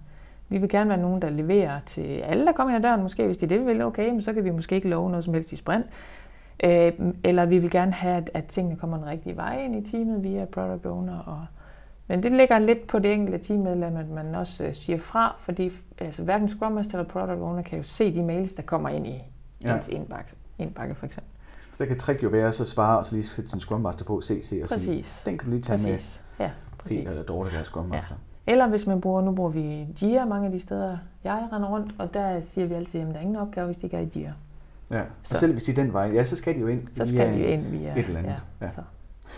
Vi 0.49 0.57
vil 0.57 0.69
gerne 0.69 0.89
være 0.89 0.99
nogen, 0.99 1.21
der 1.21 1.29
leverer 1.29 1.79
til 1.85 2.21
alle, 2.25 2.45
der 2.45 2.51
kommer 2.51 2.75
ind 2.75 2.85
ad 2.85 2.89
døren, 2.89 3.03
måske 3.03 3.25
hvis 3.25 3.37
de 3.37 3.47
det 3.47 3.65
vil, 3.65 3.81
okay, 3.81 4.09
men 4.09 4.21
så 4.21 4.33
kan 4.33 4.43
vi 4.43 4.49
måske 4.49 4.75
ikke 4.75 4.89
love 4.89 5.09
noget 5.09 5.25
som 5.25 5.33
helst 5.33 5.51
i 5.51 5.55
sprint. 5.55 5.85
Øh, 6.63 6.93
eller 7.23 7.45
vi 7.45 7.59
vil 7.59 7.71
gerne 7.71 7.91
have, 7.91 8.17
at, 8.17 8.29
at 8.33 8.45
tingene 8.45 8.75
kommer 8.75 8.97
den 8.97 9.05
rigtige 9.05 9.35
vej 9.35 9.61
ind 9.65 9.87
i 9.87 9.91
teamet 9.91 10.23
via 10.23 10.45
product 10.45 10.85
owner. 10.85 11.19
Og, 11.19 11.45
men 12.07 12.23
det 12.23 12.31
ligger 12.31 12.59
lidt 12.59 12.87
på 12.87 12.99
det 12.99 13.13
enkelte 13.13 13.47
teammedlem, 13.47 13.97
at 13.97 14.09
man 14.09 14.35
også 14.35 14.67
uh, 14.67 14.73
siger 14.73 14.99
fra, 14.99 15.35
fordi 15.39 15.71
altså, 15.97 16.23
hverken 16.23 16.49
Scrum 16.49 16.71
Master 16.71 16.99
eller 16.99 17.09
product 17.09 17.41
owner 17.41 17.61
kan 17.61 17.77
jo 17.77 17.83
se 17.83 18.15
de 18.15 18.23
mails, 18.23 18.53
der 18.53 18.63
kommer 18.63 18.89
ind 18.89 19.07
i 19.07 19.21
ja. 19.63 19.75
ens 19.75 19.87
indbakke, 19.87 20.35
indbakke 20.57 20.95
for 20.95 21.05
eksempel. 21.05 21.31
Så 21.71 21.83
der 21.83 21.85
kan 21.85 21.97
trick 21.97 22.23
jo 22.23 22.29
være 22.29 22.51
så 22.51 22.65
svare 22.65 22.97
og 22.97 23.05
så 23.05 23.15
lige 23.15 23.23
sætte 23.23 23.49
sin 23.49 23.59
Scrum 23.59 23.81
Master 23.81 24.05
på 24.05 24.21
CC 24.21 24.59
og 24.63 24.67
præcis. 24.69 24.85
sige, 24.85 25.05
den 25.25 25.37
kan 25.37 25.45
du 25.45 25.51
lige 25.51 25.61
tage 25.61 25.77
præcis. 25.77 26.21
med 26.37 26.45
ja, 26.45 26.51
præcis. 26.77 26.97
Peter 26.97 27.09
eller 27.09 27.23
Dorte, 27.23 27.51
der 27.51 27.59
er 27.59 27.63
Scrum 27.63 27.85
Master. 27.85 28.15
Ja. 28.47 28.51
Eller 28.51 28.67
hvis 28.67 28.87
man 28.87 29.01
bruger, 29.01 29.21
nu 29.21 29.31
bruger 29.31 29.49
vi 29.49 29.87
Jira 30.01 30.25
mange 30.25 30.45
af 30.45 30.51
de 30.51 30.59
steder, 30.59 30.97
jeg 31.23 31.47
render 31.53 31.69
rundt, 31.69 31.95
og 31.97 32.13
der 32.13 32.41
siger 32.41 32.67
vi 32.67 32.73
altid, 32.73 32.99
at 32.99 33.07
der 33.07 33.13
er 33.13 33.19
ingen 33.19 33.35
opgave, 33.35 33.65
hvis 33.65 33.77
de 33.77 33.85
ikke 33.85 33.97
er 33.97 34.01
i 34.01 34.09
Jira. 34.15 34.31
Ja, 34.91 35.01
og 35.01 35.05
så. 35.23 35.37
selv 35.37 35.51
hvis 35.53 35.63
de 35.63 35.73
den 35.73 35.93
vej, 35.93 36.11
ja, 36.13 36.23
så 36.23 36.35
skal 36.35 36.55
de 36.55 36.59
jo 36.59 36.67
ind 36.67 36.87
så 36.93 37.05
skal 37.05 37.33
de 37.33 37.39
jo 37.39 37.45
ind 37.45 37.61
via 37.61 37.99
et 37.99 38.07
eller 38.07 38.19
andet. 38.19 38.43
Ja, 38.61 38.65
ja. 38.65 38.71
Så. 38.71 38.81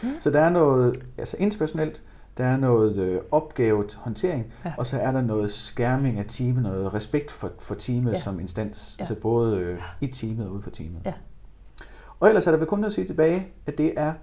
Mm. 0.03 0.09
så 0.19 0.31
der 0.31 0.39
er 0.39 0.49
noget 0.49 1.03
altså 1.17 1.37
interpersonelt, 1.39 2.01
der 2.37 2.45
er 2.45 2.57
noget 2.57 2.97
øh, 2.97 3.19
opgavet 3.31 3.95
håndtering, 3.95 4.53
ja. 4.65 4.73
og 4.77 4.85
så 4.85 4.99
er 4.99 5.11
der 5.11 5.21
noget 5.21 5.51
skærming 5.51 6.19
af 6.19 6.25
teamet, 6.27 6.63
noget 6.63 6.93
respekt 6.93 7.31
for, 7.31 7.51
for 7.59 7.75
teamet 7.75 8.11
ja. 8.11 8.17
som 8.17 8.39
instans, 8.39 8.95
ja. 8.97 9.01
altså 9.01 9.15
både 9.15 9.57
øh, 9.57 9.79
i 10.01 10.07
teamet 10.07 10.47
og 10.47 10.53
ude 10.53 10.61
for 10.61 10.69
teamet. 10.69 11.01
Ja. 11.05 11.13
Og 12.19 12.27
ellers 12.27 12.47
er 12.47 12.51
der 12.51 12.57
vel 12.57 12.67
kun 12.67 12.83
at 12.83 12.93
sige 12.93 13.07
tilbage, 13.07 13.47
at 13.65 13.77
det 13.77 13.93
er 13.97 14.13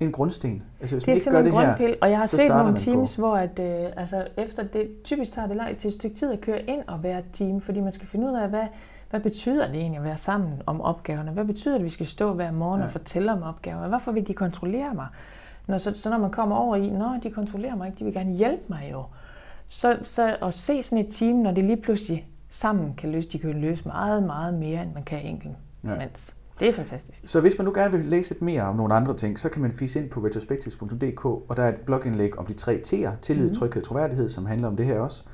en 0.00 0.12
grundsten. 0.12 0.62
Altså, 0.80 0.94
hvis 0.94 1.04
det 1.04 1.10
er 1.10 1.14
ikke 1.14 1.30
gør 1.30 1.42
det 1.42 1.52
her, 1.52 1.94
og 2.00 2.10
jeg 2.10 2.18
har 2.18 2.26
set 2.26 2.48
nogle 2.48 2.78
teams, 2.78 3.16
på. 3.16 3.20
hvor 3.20 3.36
at, 3.36 3.58
øh, 3.58 3.92
altså, 3.96 4.26
efter 4.36 4.62
det, 4.62 5.02
typisk 5.04 5.32
tager 5.32 5.48
det 5.48 5.56
langt 5.56 5.78
til 5.78 5.88
et 5.88 5.94
stykke 5.94 6.16
tid 6.16 6.32
at 6.32 6.40
køre 6.40 6.62
ind 6.62 6.82
og 6.86 7.02
være 7.02 7.18
et 7.18 7.24
team, 7.32 7.60
fordi 7.60 7.80
man 7.80 7.92
skal 7.92 8.08
finde 8.08 8.26
ud 8.26 8.36
af, 8.36 8.48
hvad, 8.48 8.66
hvad 9.10 9.20
betyder 9.20 9.66
det 9.66 9.76
egentlig 9.76 9.98
at 9.98 10.04
være 10.04 10.16
sammen 10.16 10.62
om 10.66 10.80
opgaverne? 10.80 11.30
Hvad 11.30 11.44
betyder 11.44 11.74
det, 11.74 11.78
at 11.78 11.84
vi 11.84 11.90
skal 11.90 12.06
stå 12.06 12.32
hver 12.32 12.50
morgen 12.52 12.80
ja. 12.80 12.86
og 12.86 12.92
fortælle 12.92 13.32
om 13.32 13.42
opgaverne? 13.42 13.88
Hvorfor 13.88 14.12
vil 14.12 14.26
de 14.26 14.34
kontrollere 14.34 14.94
mig? 14.94 15.06
Når, 15.66 15.78
så, 15.78 15.92
så 15.96 16.10
når 16.10 16.18
man 16.18 16.30
kommer 16.30 16.56
over 16.56 16.76
i, 16.76 16.90
nå, 16.90 17.10
de 17.22 17.30
kontrollerer 17.30 17.74
mig 17.74 17.86
ikke, 17.86 17.98
de 17.98 18.04
vil 18.04 18.12
gerne 18.14 18.32
hjælpe 18.32 18.62
mig 18.68 18.88
jo. 18.92 19.04
Så, 19.68 19.98
så 20.02 20.36
at 20.42 20.54
se 20.54 20.82
sådan 20.82 21.04
et 21.04 21.14
team, 21.14 21.36
når 21.36 21.50
det 21.50 21.64
lige 21.64 21.76
pludselig 21.76 22.28
sammen 22.50 22.94
kan 22.94 23.10
løse, 23.10 23.28
de 23.28 23.38
kan 23.38 23.50
løse 23.50 23.88
meget, 23.88 24.22
meget 24.22 24.54
mere, 24.54 24.82
end 24.82 24.94
man 24.94 25.02
kan 25.02 25.22
enkelt. 25.22 25.54
Ja. 25.84 25.94
Mens. 25.96 26.34
Det 26.60 26.68
er 26.68 26.72
fantastisk. 26.72 27.20
Så 27.24 27.40
hvis 27.40 27.58
man 27.58 27.64
nu 27.64 27.72
gerne 27.74 27.92
vil 27.92 28.04
læse 28.04 28.30
lidt 28.30 28.42
mere 28.42 28.62
om 28.62 28.76
nogle 28.76 28.94
andre 28.94 29.16
ting, 29.16 29.38
så 29.38 29.48
kan 29.48 29.62
man 29.62 29.72
fise 29.72 30.00
ind 30.02 30.10
på 30.10 30.20
retrospectives.dk, 30.20 31.24
og 31.24 31.56
der 31.56 31.62
er 31.62 31.68
et 31.68 31.80
blogindlæg 31.80 32.38
om 32.38 32.46
de 32.46 32.52
tre 32.52 32.80
T'er, 32.86 33.20
tillid, 33.20 33.44
mm-hmm. 33.44 33.54
tryghed 33.54 33.82
og 33.82 33.88
troværdighed, 33.88 34.28
som 34.28 34.46
handler 34.46 34.68
om 34.68 34.76
det 34.76 34.86
her 34.86 35.00
også. 35.00 35.24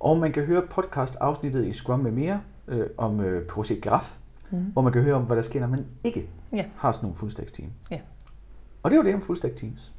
Og 0.00 0.18
man 0.18 0.32
kan 0.32 0.44
høre 0.44 0.62
podcast-afsnittet 0.62 1.66
i 1.66 1.72
Scrum 1.72 2.00
med 2.00 2.10
mere 2.10 2.40
øh, 2.68 2.86
om 2.96 3.20
øh, 3.20 3.46
projekt 3.46 3.82
Graf, 3.82 4.16
mm. 4.50 4.58
hvor 4.58 4.82
man 4.82 4.92
kan 4.92 5.02
høre 5.02 5.14
om, 5.14 5.22
hvad 5.22 5.36
der 5.36 5.42
sker, 5.42 5.60
når 5.60 5.66
man 5.66 5.86
ikke 6.04 6.28
ja. 6.52 6.64
har 6.76 6.92
sådan 6.92 7.04
nogle 7.04 7.16
fullstack 7.16 7.52
team. 7.52 7.70
Ja. 7.90 8.00
Og 8.82 8.90
det 8.90 8.96
var 8.96 9.02
det 9.04 9.14
om 9.14 9.20
fullstack 9.20 9.56
teams. 9.56 9.92